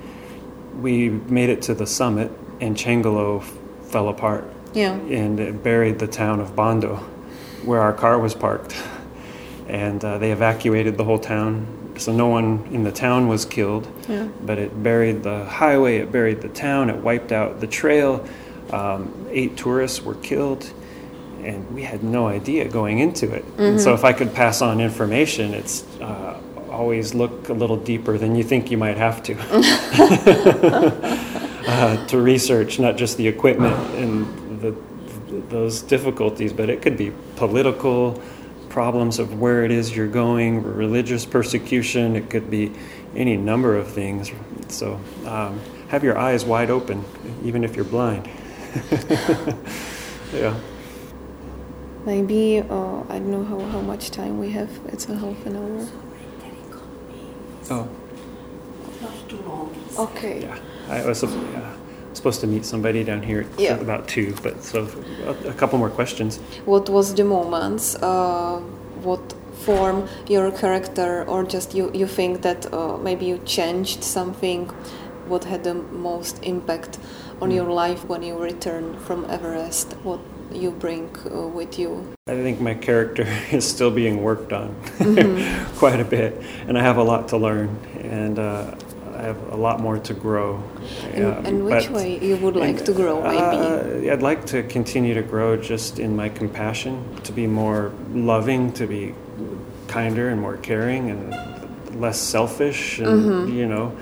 We 0.80 1.08
made 1.10 1.48
it 1.48 1.62
to 1.62 1.74
the 1.74 1.86
summit, 1.86 2.30
and 2.60 2.76
Cengalo 2.76 3.40
f- 3.40 3.52
fell 3.90 4.08
apart. 4.08 4.44
Yeah. 4.74 4.92
And 4.94 5.40
it 5.40 5.62
buried 5.64 5.98
the 5.98 6.06
town 6.06 6.38
of 6.40 6.54
Bondo, 6.54 7.04
where 7.64 7.80
our 7.80 7.92
car 7.92 8.18
was 8.18 8.34
parked. 8.34 8.76
And 9.66 10.02
uh, 10.04 10.18
they 10.18 10.32
evacuated 10.32 10.96
the 10.96 11.04
whole 11.04 11.18
town. 11.18 11.94
So 11.98 12.12
no 12.12 12.28
one 12.28 12.66
in 12.70 12.84
the 12.84 12.92
town 12.92 13.28
was 13.28 13.44
killed. 13.44 13.88
Yeah. 14.08 14.28
But 14.42 14.58
it 14.58 14.82
buried 14.82 15.22
the 15.22 15.44
highway, 15.44 15.98
it 15.98 16.12
buried 16.12 16.40
the 16.40 16.48
town, 16.48 16.90
it 16.90 16.96
wiped 16.96 17.32
out 17.32 17.60
the 17.60 17.66
trail. 17.66 18.26
Um, 18.70 19.26
eight 19.30 19.56
tourists 19.56 20.02
were 20.02 20.14
killed, 20.16 20.70
and 21.42 21.68
we 21.74 21.82
had 21.82 22.02
no 22.02 22.28
idea 22.28 22.68
going 22.68 22.98
into 22.98 23.32
it. 23.32 23.44
And 23.56 23.80
so, 23.80 23.94
if 23.94 24.04
I 24.04 24.12
could 24.12 24.34
pass 24.34 24.60
on 24.60 24.80
information, 24.80 25.54
it's 25.54 25.84
uh, 26.00 26.38
always 26.70 27.14
look 27.14 27.48
a 27.48 27.52
little 27.52 27.76
deeper 27.76 28.18
than 28.18 28.36
you 28.36 28.44
think 28.44 28.70
you 28.70 28.76
might 28.76 28.96
have 28.96 29.22
to 29.24 29.34
uh, 31.66 32.06
to 32.06 32.20
research 32.20 32.78
not 32.78 32.96
just 32.96 33.16
the 33.16 33.26
equipment 33.26 33.74
and 33.94 34.60
the, 34.60 34.76
those 35.48 35.82
difficulties, 35.82 36.52
but 36.52 36.70
it 36.70 36.82
could 36.82 36.96
be 36.96 37.12
political 37.36 38.20
problems 38.68 39.18
of 39.18 39.40
where 39.40 39.64
it 39.64 39.70
is 39.70 39.96
you're 39.96 40.06
going, 40.06 40.62
religious 40.62 41.24
persecution. 41.24 42.16
It 42.16 42.30
could 42.30 42.50
be 42.50 42.72
any 43.16 43.36
number 43.36 43.76
of 43.76 43.88
things. 43.88 44.30
So 44.68 45.00
um, 45.26 45.60
have 45.88 46.04
your 46.04 46.18
eyes 46.18 46.44
wide 46.44 46.70
open, 46.70 47.04
even 47.44 47.64
if 47.64 47.74
you're 47.76 47.84
blind. 47.84 48.28
yeah. 50.32 50.54
Maybe, 52.04 52.58
uh, 52.60 53.00
I 53.08 53.18
don't 53.18 53.30
know 53.30 53.44
how, 53.44 53.58
how 53.70 53.80
much 53.80 54.10
time 54.10 54.38
we 54.38 54.50
have. 54.50 54.70
It's 54.86 55.08
a 55.08 55.16
half 55.16 55.46
an 55.46 55.56
hour. 55.56 55.88
Oh, 57.70 57.88
Okay. 59.98 60.42
yeah. 60.42 60.58
I 60.88 61.04
was 61.04 61.22
yeah, 61.22 61.74
supposed 62.12 62.40
to 62.40 62.46
meet 62.46 62.64
somebody 62.64 63.04
down 63.04 63.22
here 63.22 63.40
at 63.40 63.60
Yeah. 63.60 63.80
about 63.80 64.08
two, 64.08 64.34
but 64.42 64.62
so 64.64 64.86
a, 65.26 65.48
a 65.48 65.52
couple 65.52 65.78
more 65.78 65.90
questions. 65.90 66.38
What 66.66 66.88
was 66.88 67.14
the 67.14 67.24
moments? 67.24 67.96
Uh, 67.96 68.60
what 69.02 69.34
form 69.66 70.08
your 70.28 70.50
character, 70.50 71.24
or 71.28 71.44
just 71.44 71.74
you, 71.74 71.90
you 71.94 72.06
think 72.06 72.42
that 72.42 72.72
uh, 72.72 72.96
maybe 72.96 73.24
you 73.26 73.38
changed 73.44 74.02
something? 74.02 74.70
What 75.28 75.44
had 75.44 75.62
the 75.64 75.74
most 75.74 76.42
impact 76.42 76.98
on 77.42 77.50
your 77.50 77.70
life 77.70 78.08
when 78.08 78.22
you 78.22 78.36
return 78.38 78.98
from 79.06 79.26
Everest? 79.28 79.92
What 80.02 80.20
you 80.52 80.70
bring 80.70 81.10
uh, 81.30 81.46
with 81.48 81.78
you? 81.78 82.14
I 82.26 82.32
think 82.42 82.60
my 82.60 82.74
character 82.74 83.26
is 83.52 83.68
still 83.68 83.90
being 83.90 84.22
worked 84.22 84.52
on 84.52 84.74
quite 85.76 86.00
a 86.00 86.04
bit, 86.04 86.40
and 86.66 86.78
I 86.78 86.82
have 86.82 86.96
a 86.96 87.02
lot 87.02 87.28
to 87.28 87.36
learn, 87.36 87.68
and 88.00 88.38
uh, 88.38 88.74
I 89.18 89.22
have 89.22 89.52
a 89.52 89.56
lot 89.56 89.80
more 89.80 89.98
to 89.98 90.14
grow. 90.14 90.62
And, 91.12 91.24
Um, 91.24 91.46
and 91.46 91.64
which 91.64 91.90
way 91.90 92.18
you 92.22 92.36
would 92.36 92.54
like 92.54 92.84
to 92.84 92.92
grow, 92.92 93.20
maybe? 93.22 94.08
Uh, 94.08 94.12
I'd 94.12 94.22
like 94.22 94.46
to 94.46 94.62
continue 94.62 95.14
to 95.14 95.22
grow 95.22 95.56
just 95.56 95.98
in 95.98 96.14
my 96.14 96.28
compassion, 96.28 96.94
to 97.24 97.32
be 97.32 97.46
more 97.46 97.90
loving, 98.14 98.72
to 98.72 98.86
be 98.86 99.14
kinder 99.88 100.28
and 100.28 100.40
more 100.40 100.56
caring, 100.56 101.10
and 101.10 101.34
less 102.00 102.18
selfish 102.18 103.00
and 103.00 103.52
you 103.58 103.66
know 103.66 103.92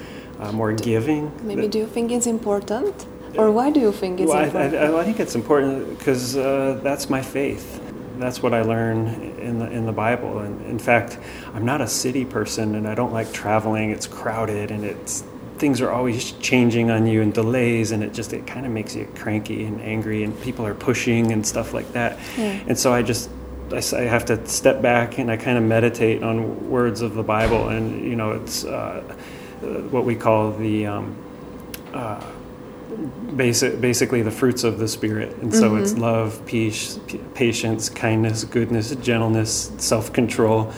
uh, 0.41 0.53
more 0.53 0.73
giving. 0.73 1.33
Maybe 1.43 1.67
do 1.69 1.79
you 1.79 1.87
think 1.87 2.13
it's 2.13 2.27
important? 2.27 3.07
Or 3.39 3.51
why 3.51 3.71
do 3.71 3.81
you 3.81 3.93
think 3.93 4.21
it's 4.21 4.29
Well, 4.29 4.39
I, 4.39 4.45
important? 4.45 4.75
I, 4.75 5.01
I 5.01 5.05
think 5.05 5.21
it's 5.21 5.35
important 5.35 5.99
because 5.99 6.37
uh, 6.37 6.81
that's 6.83 7.09
my 7.09 7.23
faith. 7.23 7.81
That's 8.19 8.43
what 8.43 8.55
I 8.55 8.63
learn 8.63 9.09
in 9.39 9.59
the 9.59 9.71
in 9.71 9.87
the 9.87 9.93
Bible. 9.93 10.39
And 10.39 10.65
in 10.67 10.79
fact, 10.79 11.19
I'm 11.55 11.65
not 11.65 11.81
a 11.81 11.89
city 11.89 12.25
person, 12.25 12.75
and 12.75 12.87
I 12.89 12.95
don't 12.95 13.13
like 13.13 13.33
traveling. 13.33 13.91
It's 13.91 14.07
crowded, 14.07 14.71
and 14.71 14.85
it's 14.85 15.25
things 15.59 15.81
are 15.81 15.91
always 15.91 16.33
changing 16.33 16.91
on 16.91 17.07
you 17.07 17.23
and 17.23 17.33
delays, 17.33 17.93
and 17.93 18.03
it 18.03 18.13
just 18.13 18.33
it 18.33 18.47
kind 18.47 18.67
of 18.67 18.73
makes 18.73 18.95
you 18.95 19.09
cranky 19.17 19.65
and 19.65 19.81
angry, 19.81 20.23
and 20.23 20.41
people 20.43 20.67
are 20.67 20.75
pushing 20.75 21.33
and 21.33 21.47
stuff 21.47 21.73
like 21.73 21.93
that. 21.93 22.19
Yeah. 22.37 22.61
And 22.67 22.79
so 22.79 22.93
I 22.93 23.03
just 23.03 23.31
I, 23.73 24.03
have 24.03 24.27
to 24.27 24.47
step 24.47 24.81
back 24.81 25.19
and 25.19 25.31
I 25.31 25.37
kind 25.37 25.59
of 25.59 25.65
meditate 25.65 26.23
on 26.23 26.71
words 26.71 27.03
of 27.03 27.15
the 27.15 27.23
Bible, 27.23 27.69
and 27.69 28.05
you 28.05 28.17
know, 28.17 28.33
it's 28.33 28.65
uh, 28.65 29.03
uh, 29.63 29.67
what 29.67 30.05
we 30.05 30.15
call 30.15 30.53
the 30.53 30.87
um, 30.87 31.17
uh, 31.93 32.23
basic, 33.37 33.81
basically 33.81 34.23
the 34.23 34.31
fruits 34.31 34.65
of 34.65 34.79
the 34.79 34.89
spirit, 34.89 35.37
and 35.39 35.55
so 35.55 35.77
it's 35.77 35.93
mm-hmm. 35.93 36.03
love, 36.03 36.45
peace, 36.47 36.99
p- 37.07 37.19
patience, 37.35 37.89
kindness, 37.89 38.45
goodness, 38.45 38.95
gentleness, 38.97 39.73
self-control, 39.79 40.73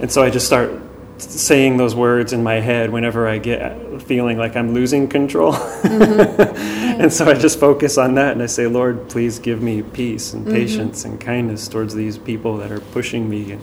and 0.00 0.10
so 0.10 0.22
I 0.22 0.30
just 0.30 0.46
start 0.46 0.70
saying 1.18 1.76
those 1.76 1.94
words 1.94 2.32
in 2.32 2.42
my 2.42 2.54
head 2.54 2.90
whenever 2.90 3.28
I 3.28 3.38
get 3.38 4.02
feeling 4.02 4.38
like 4.38 4.56
I'm 4.56 4.74
losing 4.74 5.08
control. 5.08 5.52
Mm-hmm. 5.52 6.56
and 7.00 7.12
so 7.12 7.26
I 7.26 7.34
just 7.34 7.60
focus 7.60 7.98
on 7.98 8.14
that 8.14 8.32
and 8.32 8.42
I 8.42 8.46
say, 8.46 8.66
Lord, 8.66 9.08
please 9.08 9.38
give 9.38 9.62
me 9.62 9.82
peace 9.82 10.32
and 10.32 10.44
mm-hmm. 10.44 10.54
patience 10.54 11.04
and 11.04 11.20
kindness 11.20 11.68
towards 11.68 11.94
these 11.94 12.18
people 12.18 12.56
that 12.58 12.72
are 12.72 12.80
pushing 12.80 13.28
me. 13.28 13.52
And 13.52 13.62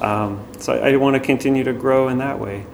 um, 0.00 0.46
so 0.58 0.74
I, 0.74 0.92
I 0.92 0.96
want 0.96 1.14
to 1.14 1.20
continue 1.20 1.64
to 1.64 1.72
grow 1.72 2.08
in 2.08 2.18
that 2.18 2.38
way. 2.38 2.66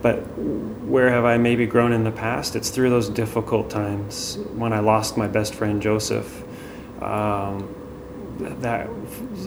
But 0.00 0.16
where 0.18 1.10
have 1.10 1.24
I 1.24 1.38
maybe 1.38 1.66
grown 1.66 1.92
in 1.92 2.04
the 2.04 2.12
past? 2.12 2.54
It's 2.54 2.70
through 2.70 2.90
those 2.90 3.08
difficult 3.08 3.68
times 3.68 4.38
when 4.54 4.72
I 4.72 4.78
lost 4.78 5.16
my 5.16 5.26
best 5.26 5.54
friend 5.54 5.82
Joseph. 5.82 6.44
Um, 7.02 7.74
that 8.38 8.88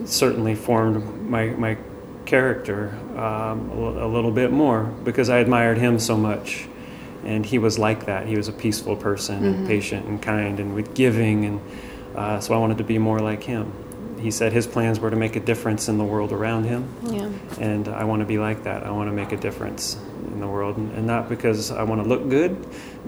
certainly 0.06 0.56
formed 0.56 1.30
my, 1.30 1.48
my 1.48 1.78
character 2.26 2.90
um, 3.16 3.70
a, 3.72 4.06
a 4.06 4.08
little 4.08 4.32
bit 4.32 4.52
more 4.52 4.84
because 4.84 5.30
I 5.30 5.38
admired 5.38 5.78
him 5.78 6.00
so 6.00 6.18
much. 6.18 6.68
And 7.24 7.46
he 7.46 7.60
was 7.60 7.78
like 7.78 8.08
that. 8.08 8.28
He 8.28 8.36
was 8.36 8.48
a 8.48 8.52
peaceful 8.52 8.96
person, 8.96 9.46
and 9.46 9.68
patient 9.68 10.08
and 10.08 10.20
kind, 10.20 10.60
and 10.60 10.74
with 10.74 10.96
giving. 10.96 11.46
And 11.46 11.62
uh, 12.16 12.40
so 12.40 12.56
I 12.56 12.58
wanted 12.58 12.80
to 12.80 12.84
be 12.84 12.98
more 12.98 13.20
like 13.20 13.44
him. 13.44 13.72
He 14.22 14.32
said 14.32 14.54
his 14.54 14.68
plans 14.68 15.00
were 15.00 15.10
to 15.10 15.16
make 15.16 15.36
a 15.36 15.40
difference 15.40 15.90
in 15.90 15.98
the 15.98 16.04
world 16.04 16.32
around 16.32 16.64
him. 16.66 16.88
yeah. 17.04 17.30
And 17.60 17.88
I 17.88 18.04
want 18.06 18.22
to 18.22 18.26
be 18.26 18.38
like 18.38 18.64
that. 18.64 18.84
I 18.86 18.92
want 18.92 19.10
to 19.10 19.14
make 19.16 19.32
a 19.32 19.38
difference 19.38 19.98
in 20.28 20.40
the 20.40 20.48
world. 20.48 20.78
And 20.78 20.92
and 20.94 21.06
not 21.08 21.28
because 21.30 21.72
I 21.72 21.84
want 21.84 22.02
to 22.04 22.08
look 22.08 22.30
good 22.30 22.56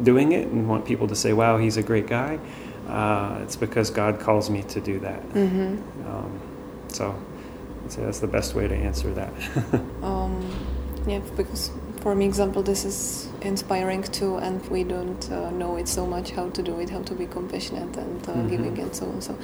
doing 0.03 0.31
it 0.33 0.47
and 0.47 0.67
want 0.67 0.85
people 0.85 1.07
to 1.07 1.15
say, 1.15 1.31
wow, 1.33 1.57
he's 1.57 1.77
a 1.77 1.83
great 1.83 2.07
guy. 2.07 2.39
Uh, 2.87 3.39
it's 3.43 3.55
because 3.55 3.89
God 3.89 4.19
calls 4.19 4.49
me 4.49 4.63
to 4.63 4.81
do 4.81 4.99
that. 4.99 5.21
Um, 5.35 6.39
so 6.89 7.15
I'd 7.85 7.91
say 7.91 8.01
that's 8.03 8.19
the 8.19 8.27
best 8.27 8.55
way 8.55 8.67
to 8.67 8.75
answer 8.75 9.13
that. 9.13 9.33
Um, 10.03 10.33
yeah, 11.07 11.19
because 11.35 11.71
for 12.03 12.13
me, 12.13 12.25
example, 12.25 12.61
this 12.61 12.83
is 12.83 13.29
inspiring 13.41 14.03
too, 14.03 14.35
and 14.35 14.61
we 14.69 14.83
don't 14.83 15.31
uh, 15.31 15.49
know 15.51 15.77
it 15.77 15.87
so 15.87 16.05
much 16.05 16.31
how 16.31 16.49
to 16.49 16.61
do 16.61 16.79
it, 16.81 16.89
how 16.89 17.01
to 17.01 17.15
be 17.15 17.25
compassionate 17.25 17.95
and 17.95 18.29
uh, 18.29 18.33
giving 18.43 18.77
and 18.77 18.93
so 18.93 19.05
on. 19.05 19.21
So 19.21 19.37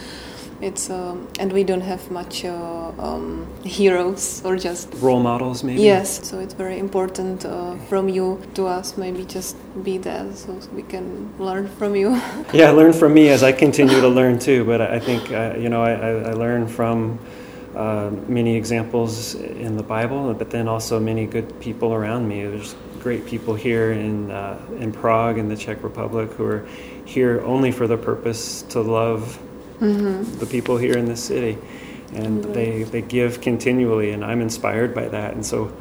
it's 0.62 0.90
um, 0.90 1.30
and 1.40 1.54
we 1.54 1.64
don't 1.64 1.86
have 1.94 2.12
much 2.12 2.44
uh, 2.44 2.92
um, 3.00 3.48
heroes 3.64 4.42
or 4.44 4.58
just 4.58 4.94
Role 4.96 5.22
models, 5.22 5.64
maybe? 5.64 5.82
yes. 5.82 6.28
So 6.30 6.40
it's 6.40 6.54
very 6.54 6.80
important 6.80 7.46
uh, 7.46 7.78
from 7.88 8.10
you 8.10 8.42
to 8.56 8.68
us. 8.68 8.98
Maybe 8.98 9.24
just 9.24 9.56
be 9.82 9.98
there 9.98 10.30
so 10.34 10.60
we 10.76 10.84
can 10.84 11.34
learn 11.40 11.70
from 11.70 11.96
you. 11.96 12.22
yeah, 12.54 12.72
learn 12.72 12.92
from 12.92 13.14
me 13.14 13.30
as 13.30 13.42
I 13.42 13.54
continue 13.54 14.02
to 14.02 14.10
learn 14.10 14.38
too. 14.38 14.66
But 14.66 14.82
I 14.82 14.96
I 14.96 15.00
think 15.00 15.32
uh, 15.32 15.56
you 15.58 15.70
know 15.70 15.82
I, 15.82 15.94
I, 15.94 16.12
I 16.32 16.34
learn 16.34 16.68
from 16.68 17.20
uh, 17.76 18.12
many 18.28 18.56
examples 18.56 19.36
in 19.36 19.78
the 19.78 19.84
Bible, 19.84 20.34
but 20.34 20.50
then 20.50 20.68
also 20.68 21.00
many 21.00 21.26
good 21.26 21.60
people 21.60 21.94
around 21.94 22.28
me. 22.28 22.44
There's 22.44 22.76
great 23.00 23.26
people 23.26 23.56
here 23.56 23.92
in 23.92 24.32
uh, 24.32 24.60
in 24.80 24.92
Prague 24.92 25.38
in 25.38 25.50
the 25.50 25.56
Czech 25.56 25.84
Republic 25.84 26.32
who 26.32 26.46
are 26.46 26.66
here 27.06 27.42
only 27.42 27.72
for 27.72 27.88
the 27.88 27.98
purpose 27.98 28.64
to 28.64 28.82
love 28.82 29.40
the 30.40 30.46
people 30.46 30.78
here 30.78 30.98
in 30.98 31.06
this 31.06 31.24
city, 31.24 31.58
and 32.14 32.44
they 32.44 32.84
they 32.84 33.02
give 33.02 33.42
continually, 33.42 34.12
and 34.12 34.26
I'm 34.26 34.42
inspired 34.42 34.94
by 34.94 35.08
that, 35.08 35.34
and 35.34 35.46
so. 35.46 35.72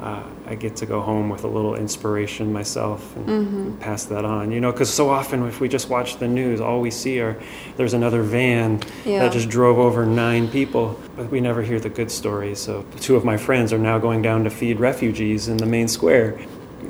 Uh, 0.00 0.22
I 0.46 0.54
get 0.54 0.76
to 0.76 0.86
go 0.86 1.00
home 1.00 1.30
with 1.30 1.44
a 1.44 1.48
little 1.48 1.76
inspiration 1.76 2.52
myself 2.52 3.16
and, 3.16 3.28
and 3.28 3.80
pass 3.80 4.04
that 4.06 4.24
on. 4.24 4.50
You 4.52 4.60
know, 4.60 4.70
because 4.72 4.92
so 4.92 5.08
often 5.08 5.46
if 5.46 5.60
we 5.60 5.68
just 5.68 5.88
watch 5.88 6.18
the 6.18 6.28
news, 6.28 6.60
all 6.60 6.80
we 6.80 6.90
see 6.90 7.20
are 7.20 7.36
there's 7.76 7.94
another 7.94 8.22
van 8.22 8.82
Yeah. 9.04 9.20
that 9.20 9.32
just 9.32 9.48
drove 9.48 9.78
over 9.78 10.04
nine 10.04 10.48
people, 10.48 10.98
but 11.16 11.30
we 11.30 11.40
never 11.40 11.62
hear 11.62 11.80
the 11.80 11.88
good 11.88 12.10
stories. 12.10 12.58
So 12.58 12.84
two 13.00 13.16
of 13.16 13.24
my 13.24 13.36
friends 13.36 13.72
are 13.72 13.78
now 13.78 13.98
going 13.98 14.20
down 14.20 14.44
to 14.44 14.50
feed 14.50 14.78
refugees 14.80 15.48
in 15.48 15.56
the 15.56 15.66
main 15.66 15.88
square. 15.88 16.38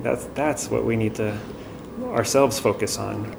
That's 0.03 0.25
that's 0.35 0.71
what 0.71 0.85
we 0.85 0.97
need 0.97 1.15
to 1.17 1.39
ourselves 2.13 2.59
focus 2.59 2.99
on. 2.99 3.37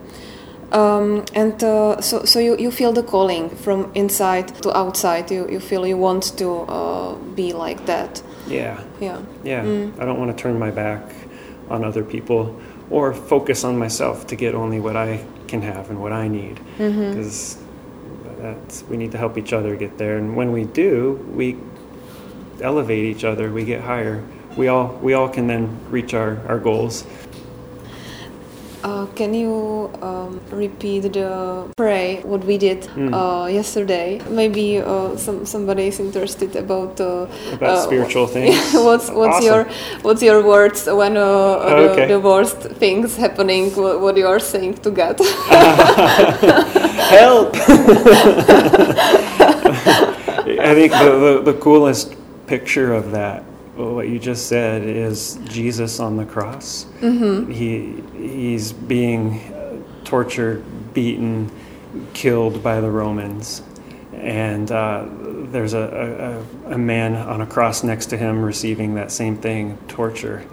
Um, 0.71 1.25
and 1.33 1.63
uh, 1.63 2.01
so, 2.01 2.25
so 2.25 2.39
you, 2.39 2.57
you 2.57 2.71
feel 2.71 2.91
the 2.91 3.03
calling 3.03 3.49
from 3.49 3.91
inside 3.93 4.47
to 4.63 4.75
outside. 4.77 5.31
You, 5.31 5.47
you 5.49 5.59
feel 5.59 5.85
you 5.85 5.97
want 5.97 6.37
to 6.37 6.49
uh, 6.61 7.15
be 7.35 7.53
like 7.53 7.85
that. 7.85 8.21
Yeah. 8.47 8.83
Yeah. 8.99 9.21
Yeah, 9.43 9.63
mm. 9.63 9.99
I 9.99 10.05
don't 10.05 10.19
want 10.19 10.35
to 10.35 10.41
turn 10.41 10.59
my 10.59 10.71
back 10.71 11.01
on 11.69 11.83
other 11.83 12.03
people 12.03 12.59
or 12.89 13.13
focus 13.13 13.63
on 13.63 13.77
myself 13.77 14.27
to 14.27 14.35
get 14.35 14.53
only 14.53 14.79
what 14.79 14.95
I 14.95 15.25
can 15.47 15.61
have 15.61 15.89
and 15.89 16.01
what 16.01 16.11
I 16.11 16.27
need. 16.27 16.59
Mm-hmm. 16.77 17.09
Because 17.09 17.57
that's 18.37 18.83
we 18.83 18.97
need 18.97 19.11
to 19.11 19.17
help 19.17 19.37
each 19.37 19.53
other 19.53 19.75
get 19.75 19.97
there, 19.97 20.17
and 20.17 20.35
when 20.35 20.51
we 20.51 20.65
do, 20.65 21.13
we 21.33 21.57
elevate 22.61 23.05
each 23.05 23.23
other. 23.23 23.51
We 23.51 23.65
get 23.65 23.81
higher. 23.81 24.23
We 24.55 24.67
all 24.67 24.93
we 25.01 25.13
all 25.13 25.29
can 25.29 25.47
then 25.47 25.79
reach 25.89 26.13
our, 26.13 26.39
our 26.47 26.59
goals. 26.59 27.05
Uh, 28.85 29.07
can 29.15 29.33
you 29.33 29.89
um, 30.03 30.39
repeat 30.51 31.11
the 31.11 31.65
pray 31.75 32.21
what 32.21 32.45
we 32.45 32.55
did 32.55 32.87
uh, 33.11 33.47
yesterday? 33.49 34.21
Maybe 34.29 34.77
uh, 34.77 35.17
some 35.17 35.43
somebody 35.43 35.87
is 35.87 35.99
interested 35.99 36.55
about 36.55 37.01
uh, 37.01 37.25
About 37.53 37.63
uh, 37.63 37.81
spiritual 37.81 38.27
things? 38.35 38.55
what's 38.73 39.09
what's 39.09 39.37
Awesome. 39.37 39.45
your 39.45 39.63
what's 40.03 40.21
your 40.21 40.45
words 40.45 40.85
when 40.85 41.17
uh, 41.17 41.95
the, 41.95 42.05
the 42.09 42.19
worst 42.19 42.57
things 42.77 43.15
happening? 43.17 43.71
What, 43.73 44.01
what 44.01 44.17
you 44.17 44.27
are 44.27 44.39
saying 44.39 44.75
to 44.85 44.91
God? 44.91 45.17
Help! 47.09 47.55
I 50.61 50.73
think 50.77 50.91
the, 50.93 51.41
the, 51.43 51.51
the 51.51 51.57
coolest 51.59 52.13
picture 52.45 52.93
of 52.93 53.11
that, 53.11 53.43
what 53.75 54.07
you 54.07 54.19
just 54.19 54.47
said, 54.47 54.83
is 54.83 55.39
Jesus 55.45 55.99
on 55.99 56.17
the 56.17 56.25
cross. 56.25 56.85
He, 57.51 58.01
he's 58.13 58.71
being 58.73 59.53
tortured, 60.03 60.63
beaten, 60.93 61.51
killed 62.13 62.61
by 62.63 62.81
the 62.81 62.89
Romans. 62.89 63.61
And 64.13 64.71
uh, 64.71 65.05
there's 65.51 65.73
a, 65.73 66.43
a, 66.65 66.73
a 66.73 66.77
man 66.77 67.15
on 67.15 67.41
a 67.41 67.45
cross 67.45 67.83
next 67.83 68.07
to 68.07 68.17
him 68.17 68.43
receiving 68.43 68.95
that 68.95 69.11
same 69.11 69.37
thing 69.37 69.77
torture. 69.87 70.45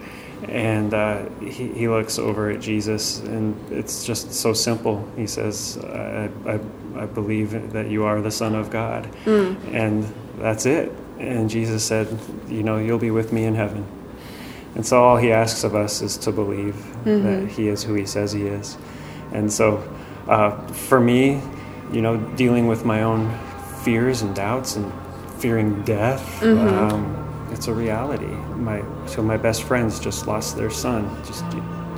And 0.48 0.92
uh, 0.92 1.28
he, 1.40 1.68
he 1.68 1.88
looks 1.88 2.18
over 2.18 2.50
at 2.50 2.60
Jesus, 2.60 3.20
and 3.20 3.54
it's 3.70 4.04
just 4.04 4.32
so 4.32 4.52
simple. 4.52 5.08
He 5.16 5.28
says, 5.28 5.78
I, 5.78 6.28
I, 6.44 6.60
I 6.96 7.06
believe 7.06 7.72
that 7.72 7.88
you 7.88 8.04
are 8.04 8.20
the 8.20 8.32
Son 8.32 8.56
of 8.56 8.68
God. 8.68 9.08
And 9.72 10.12
that's 10.38 10.66
it. 10.66 10.92
And 11.22 11.48
Jesus 11.48 11.84
said, 11.84 12.18
You 12.48 12.62
know, 12.62 12.78
you'll 12.78 12.98
be 12.98 13.10
with 13.10 13.32
me 13.32 13.44
in 13.44 13.54
heaven. 13.54 13.86
And 14.74 14.84
so 14.86 15.02
all 15.02 15.16
he 15.16 15.32
asks 15.32 15.64
of 15.64 15.74
us 15.74 16.02
is 16.02 16.16
to 16.18 16.32
believe 16.32 16.76
that 17.04 17.48
he 17.48 17.68
is 17.68 17.82
who 17.84 17.94
he 17.94 18.06
says 18.06 18.32
he 18.32 18.42
is. 18.46 18.76
And 19.32 19.52
so 19.52 19.82
uh, 20.28 20.66
for 20.68 20.98
me, 21.00 21.40
you 21.92 22.00
know, 22.02 22.16
dealing 22.36 22.66
with 22.66 22.84
my 22.84 23.02
own 23.02 23.38
fears 23.84 24.22
and 24.22 24.34
doubts 24.34 24.76
and 24.76 24.92
fearing 25.40 25.82
death, 25.82 26.42
um, 26.42 27.48
it's 27.52 27.66
a 27.68 27.72
reality. 27.74 28.26
My 28.56 28.78
of 28.78 29.24
my 29.24 29.36
best 29.36 29.64
friends 29.64 30.00
just 30.00 30.26
lost 30.26 30.56
their 30.56 30.70
son 30.70 31.08
just 31.26 31.44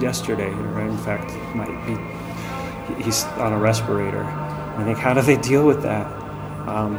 yesterday, 0.00 0.50
or 0.50 0.80
in 0.80 0.98
fact, 0.98 1.30
might 1.54 1.86
be 1.86 3.02
he's 3.04 3.24
on 3.38 3.52
a 3.52 3.58
respirator. 3.58 4.24
I 4.24 4.82
think, 4.84 4.98
how 4.98 5.14
do 5.14 5.22
they 5.22 5.36
deal 5.36 5.64
with 5.66 5.82
that? 5.82 6.06
Um, 6.68 6.96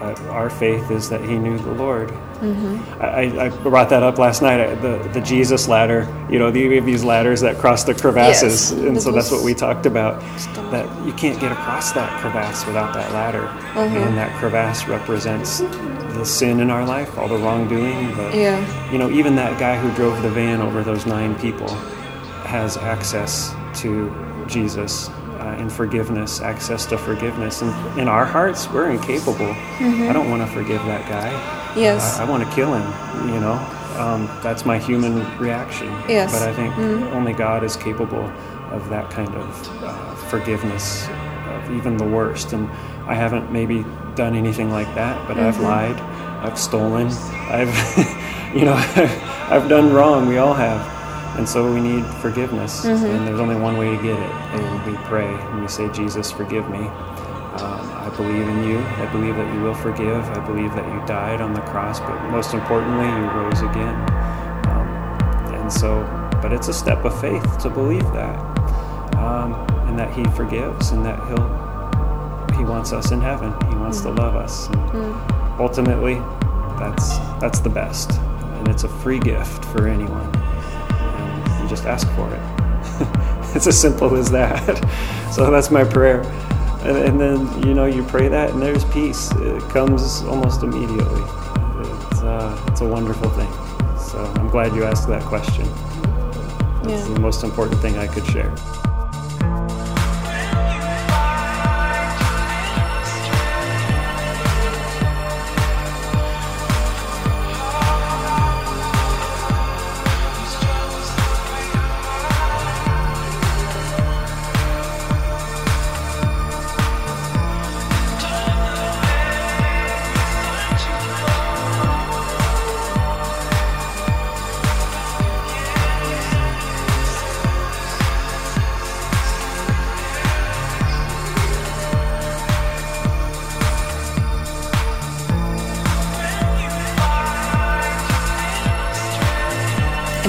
our 0.00 0.50
faith 0.50 0.90
is 0.90 1.08
that 1.10 1.20
he 1.22 1.38
knew 1.38 1.58
the 1.58 1.72
Lord. 1.72 2.08
Mm-hmm. 2.40 3.02
I, 3.02 3.46
I, 3.46 3.48
brought 3.50 3.90
that 3.90 4.02
up 4.02 4.16
last 4.16 4.40
night. 4.40 4.76
The 4.76 4.96
the 5.12 5.20
Jesus 5.20 5.68
ladder. 5.68 6.08
You 6.30 6.38
know, 6.38 6.50
the, 6.50 6.80
these 6.80 7.04
ladders 7.04 7.42
that 7.42 7.58
cross 7.58 7.84
the 7.84 7.94
crevasses, 7.94 8.42
Yes, 8.42 8.72
and 8.72 8.96
that 8.96 9.00
so 9.02 9.12
that's 9.12 9.30
what 9.30 9.44
we 9.44 9.52
talked 9.54 9.84
about. 9.84 10.20
That 10.70 10.86
you 11.06 11.12
can't 11.12 11.38
get 11.38 11.52
across 11.52 11.92
that 11.92 12.18
crevasse 12.20 12.64
without 12.66 12.94
that 12.94 13.12
ladder, 13.12 13.42
Mm-hmm. 13.74 13.96
and 13.96 14.16
that 14.16 14.36
crevasse 14.38 14.86
represents 14.88 15.58
the 15.60 16.24
sin 16.24 16.60
in 16.60 16.70
our 16.70 16.84
life, 16.86 17.16
all 17.18 17.28
the 17.28 17.36
wrongdoing. 17.36 18.16
The, 18.16 18.30
Yeah. 18.34 18.90
You 18.92 18.98
know, 18.98 19.10
even 19.10 19.36
that 19.36 19.58
guy 19.60 19.78
who 19.78 19.94
drove 19.94 20.22
the 20.22 20.30
van 20.30 20.60
over 20.62 20.82
those 20.82 21.06
nine 21.06 21.34
people 21.38 21.68
has 22.48 22.76
access 22.78 23.54
to 23.80 24.10
Jesus 24.48 25.10
uh, 25.40 25.56
and 25.58 25.72
forgiveness, 25.72 26.40
access 26.40 26.84
to 26.86 26.98
forgiveness. 26.98 27.62
And 27.62 27.98
in 27.98 28.08
our 28.08 28.24
hearts, 28.24 28.68
we're 28.70 28.90
incapable. 28.90 29.50
I 29.80 30.12
don't 30.12 30.30
want 30.30 30.42
to 30.42 30.48
forgive 30.54 30.84
that 30.84 31.08
guy. 31.08 31.30
Yes. 31.78 32.18
I, 32.18 32.24
I 32.24 32.30
want 32.30 32.46
to 32.46 32.54
kill 32.54 32.74
him, 32.74 33.28
you 33.34 33.40
know. 33.40 33.54
Um, 33.96 34.26
that's 34.42 34.64
my 34.64 34.78
human 34.78 35.14
reaction. 35.38 35.88
Yes. 36.08 36.32
But 36.32 36.48
I 36.48 36.52
think 36.54 36.76
only 37.12 37.32
God 37.32 37.64
is 37.64 37.76
capable 37.76 38.24
of 38.70 38.88
that 38.90 39.10
kind 39.10 39.34
of 39.34 39.82
uh, 39.82 40.14
forgiveness 40.28 41.08
of 41.48 41.70
even 41.72 41.96
the 41.96 42.04
worst. 42.04 42.52
And 42.52 42.68
I 43.08 43.14
haven't 43.14 43.50
maybe 43.50 43.84
done 44.14 44.34
anything 44.36 44.70
like 44.70 44.94
that, 44.94 45.26
but 45.26 45.38
I've 45.38 45.58
lied, 45.60 45.98
I've 46.44 46.58
stolen, 46.58 47.08
I've, 47.08 47.74
you 48.54 48.64
know, 48.64 48.74
I've 49.50 49.68
done 49.68 49.92
wrong. 49.92 50.28
We 50.28 50.38
all 50.38 50.54
have. 50.54 50.99
And 51.40 51.48
so 51.48 51.72
we 51.72 51.80
need 51.80 52.04
forgiveness. 52.20 52.84
And 52.84 53.26
there's 53.26 53.40
only 53.40 53.56
one 53.56 53.78
way 53.78 53.96
to 53.96 54.02
get 54.02 54.18
it. 54.18 54.30
And 54.60 54.86
we 54.92 54.94
pray 55.04 55.24
and 55.26 55.62
we 55.62 55.68
say, 55.68 55.88
Jesus, 55.90 56.30
forgive 56.30 56.68
me. 56.68 56.80
Um, 56.80 57.80
I 57.96 58.12
believe 58.14 58.46
in 58.46 58.64
you. 58.64 58.78
I 58.78 59.06
believe 59.10 59.36
that 59.36 59.54
you 59.54 59.62
will 59.62 59.74
forgive. 59.74 60.22
I 60.22 60.40
believe 60.46 60.70
that 60.74 60.86
you 60.86 61.06
died 61.06 61.40
on 61.40 61.54
the 61.54 61.62
cross, 61.62 61.98
but 61.98 62.20
most 62.30 62.52
importantly, 62.52 63.06
you 63.06 63.30
rose 63.40 63.62
again. 63.62 63.94
Um, 64.68 64.86
and 65.54 65.72
so, 65.72 66.02
but 66.42 66.52
it's 66.52 66.68
a 66.68 66.74
step 66.74 67.06
of 67.06 67.18
faith 67.22 67.58
to 67.60 67.70
believe 67.70 68.04
that, 68.12 68.38
um, 69.16 69.54
and 69.88 69.98
that 69.98 70.12
He 70.14 70.24
forgives, 70.36 70.90
and 70.90 71.04
that 71.06 71.18
He'll 71.26 72.58
He 72.58 72.64
wants 72.64 72.92
us 72.92 73.12
in 73.12 73.20
heaven. 73.22 73.54
He 73.70 73.76
wants 73.76 74.02
to 74.02 74.10
love 74.10 74.36
us. 74.36 74.68
And 74.68 75.14
Ultimately, 75.58 76.16
that's 76.78 77.16
that's 77.40 77.60
the 77.60 77.70
best, 77.70 78.12
and 78.12 78.68
it's 78.68 78.84
a 78.84 78.88
free 78.88 79.18
gift 79.18 79.64
for 79.66 79.88
anyone. 79.88 80.39
Just 81.70 81.86
ask 81.86 82.06
for 82.16 82.28
it. 82.34 82.40
it's 83.56 83.66
as 83.68 83.80
simple 83.80 84.16
as 84.16 84.28
that. 84.32 84.76
so 85.32 85.50
that's 85.52 85.70
my 85.70 85.84
prayer. 85.84 86.20
And, 86.82 86.96
and 86.96 87.20
then 87.20 87.62
you 87.66 87.74
know 87.74 87.86
you 87.86 88.02
pray 88.02 88.26
that, 88.28 88.50
and 88.50 88.60
there's 88.60 88.84
peace. 88.86 89.30
It 89.36 89.62
comes 89.70 90.22
almost 90.24 90.64
immediately. 90.64 91.22
It's 91.80 92.22
uh, 92.22 92.64
it's 92.68 92.80
a 92.80 92.88
wonderful 92.88 93.30
thing. 93.30 93.50
So 93.98 94.18
I'm 94.36 94.48
glad 94.48 94.74
you 94.74 94.82
asked 94.84 95.06
that 95.08 95.22
question. 95.22 95.64
That's 96.82 97.06
Yeah. 97.08 97.14
the 97.14 97.20
most 97.20 97.44
important 97.44 97.80
thing 97.80 97.96
I 97.98 98.08
could 98.08 98.26
share. 98.26 98.52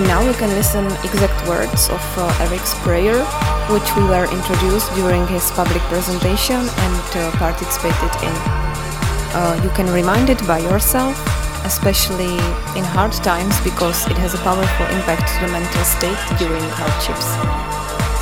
And 0.02 0.08
now 0.10 0.26
you 0.26 0.34
can 0.34 0.50
listen 0.58 0.88
exact 1.06 1.48
words 1.48 1.88
of 1.90 2.02
uh, 2.18 2.46
Eric's 2.50 2.74
prayer, 2.82 3.22
which 3.70 3.86
we 3.96 4.02
were 4.10 4.26
introduced 4.34 4.90
during 4.96 5.28
his 5.28 5.52
public 5.52 5.78
presentation 5.94 6.58
and 6.58 7.08
uh, 7.14 7.30
participated 7.38 8.10
in. 8.26 8.34
Uh, 9.38 9.62
you 9.64 9.70
can 9.78 9.86
remind 9.94 10.32
it 10.32 10.42
by 10.48 10.58
yourself, 10.58 11.14
especially 11.66 12.34
in 12.74 12.84
hard 12.98 13.14
times, 13.22 13.54
because 13.62 14.10
it 14.10 14.18
has 14.18 14.34
a 14.34 14.40
powerful 14.40 14.88
impact 14.90 15.30
to 15.38 15.46
the 15.46 15.52
mental 15.54 15.84
state 15.86 16.18
during 16.42 16.66
hardships. 16.82 17.30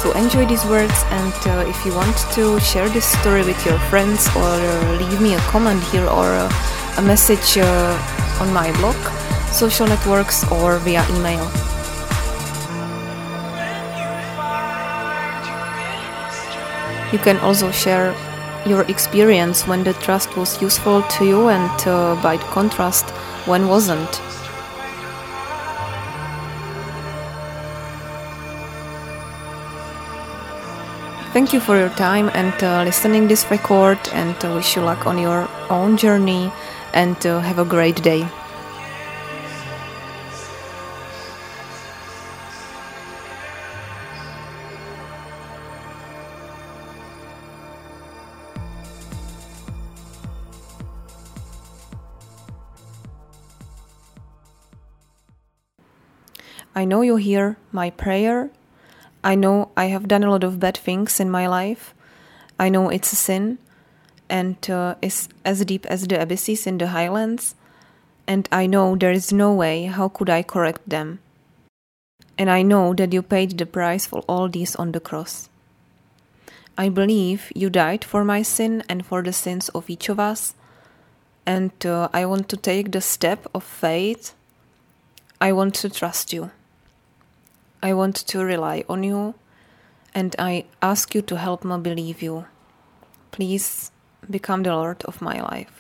So 0.04 0.12
enjoy 0.20 0.48
these 0.48 0.66
words, 0.66 1.06
and 1.24 1.40
uh, 1.48 1.64
if 1.66 1.80
you 1.86 1.96
want 1.96 2.18
to 2.36 2.60
share 2.60 2.90
this 2.90 3.06
story 3.06 3.46
with 3.46 3.66
your 3.66 3.80
friends 3.88 4.28
or 4.36 4.52
uh, 4.52 5.00
leave 5.00 5.22
me 5.22 5.36
a 5.36 5.42
comment 5.48 5.82
here 5.96 6.08
or 6.08 6.28
uh, 6.28 6.52
a 6.98 7.02
message 7.02 7.58
on 7.58 8.52
my 8.52 8.70
blog, 8.84 9.00
social 9.54 9.88
networks, 9.88 10.44
or 10.52 10.78
via 10.80 11.08
email. 11.16 11.69
You 17.12 17.20
can 17.20 17.38
also 17.38 17.72
share 17.72 18.16
your 18.66 18.84
experience 18.84 19.66
when 19.66 19.84
the 19.84 19.94
trust 19.94 20.36
was 20.38 20.62
useful 20.62 21.02
to 21.04 21.26
you 21.26 21.48
and 21.50 21.88
uh, 21.88 22.16
by 22.22 22.38
contrast 22.38 23.10
when 23.48 23.68
wasn't. 23.68 24.22
Thank 31.32 31.54
you 31.54 31.60
for 31.60 31.78
your 31.78 31.90
time 31.90 32.30
and 32.34 32.64
uh, 32.64 32.84
listening 32.84 33.28
this 33.28 33.50
record 33.52 34.00
and 34.14 34.36
uh, 34.44 34.54
wish 34.56 34.76
you 34.76 34.82
luck 34.82 35.06
on 35.06 35.18
your 35.18 35.48
own 35.70 35.96
journey 35.96 36.52
and 36.94 37.24
uh, 37.26 37.40
have 37.40 37.60
a 37.60 37.66
great 37.66 38.02
day. 38.02 38.28
Know 56.90 57.02
you 57.02 57.16
hear 57.16 57.58
my 57.72 57.90
prayer. 57.92 58.50
I 59.24 59.36
know 59.36 59.70
I 59.78 59.86
have 59.86 60.08
done 60.08 60.24
a 60.24 60.32
lot 60.32 60.44
of 60.44 60.60
bad 60.60 60.78
things 60.78 61.20
in 61.20 61.30
my 61.30 61.48
life. 61.48 61.94
I 62.60 62.70
know 62.70 62.90
it's 62.90 63.14
a 63.14 63.16
sin 63.16 63.60
and 64.30 64.58
uh, 64.70 64.96
is 65.02 65.30
as 65.46 65.64
deep 65.66 65.86
as 65.86 66.08
the 66.08 66.22
abysses 66.22 66.68
in 66.68 66.78
the 66.78 66.88
highlands. 66.88 67.56
And 68.28 68.50
I 68.52 68.66
know 68.68 68.96
there 68.96 69.12
is 69.12 69.32
no 69.32 69.54
way 69.54 69.86
how 69.86 70.10
could 70.10 70.30
I 70.30 70.44
correct 70.44 70.90
them. 70.90 71.20
And 72.38 72.50
I 72.50 72.62
know 72.62 72.94
that 72.94 73.14
you 73.14 73.22
paid 73.22 73.58
the 73.58 73.66
price 73.66 74.06
for 74.06 74.22
all 74.28 74.50
these 74.50 74.76
on 74.76 74.92
the 74.92 75.00
cross. 75.00 75.50
I 76.78 76.90
believe 76.90 77.52
you 77.54 77.70
died 77.70 78.06
for 78.06 78.24
my 78.24 78.42
sin 78.42 78.84
and 78.88 79.06
for 79.06 79.22
the 79.22 79.34
sins 79.34 79.70
of 79.70 79.90
each 79.90 80.10
of 80.10 80.20
us. 80.20 80.54
And 81.46 81.72
uh, 81.86 82.08
I 82.14 82.26
want 82.26 82.48
to 82.50 82.58
take 82.58 82.92
the 82.92 83.02
step 83.02 83.48
of 83.54 83.64
faith. 83.64 84.34
I 85.42 85.52
want 85.52 85.76
to 85.76 85.90
trust 85.90 86.32
you. 86.32 86.52
I 87.82 87.94
want 87.94 88.16
to 88.16 88.44
rely 88.44 88.84
on 88.90 89.04
you, 89.04 89.36
and 90.14 90.36
I 90.38 90.66
ask 90.82 91.16
you 91.16 91.22
to 91.22 91.38
help 91.38 91.64
me 91.64 91.78
believe 91.78 92.22
you. 92.22 92.46
Please 93.32 93.92
become 94.30 94.64
the 94.64 94.76
Lord 94.76 95.04
of 95.06 95.22
my 95.22 95.42
life. 95.42 95.79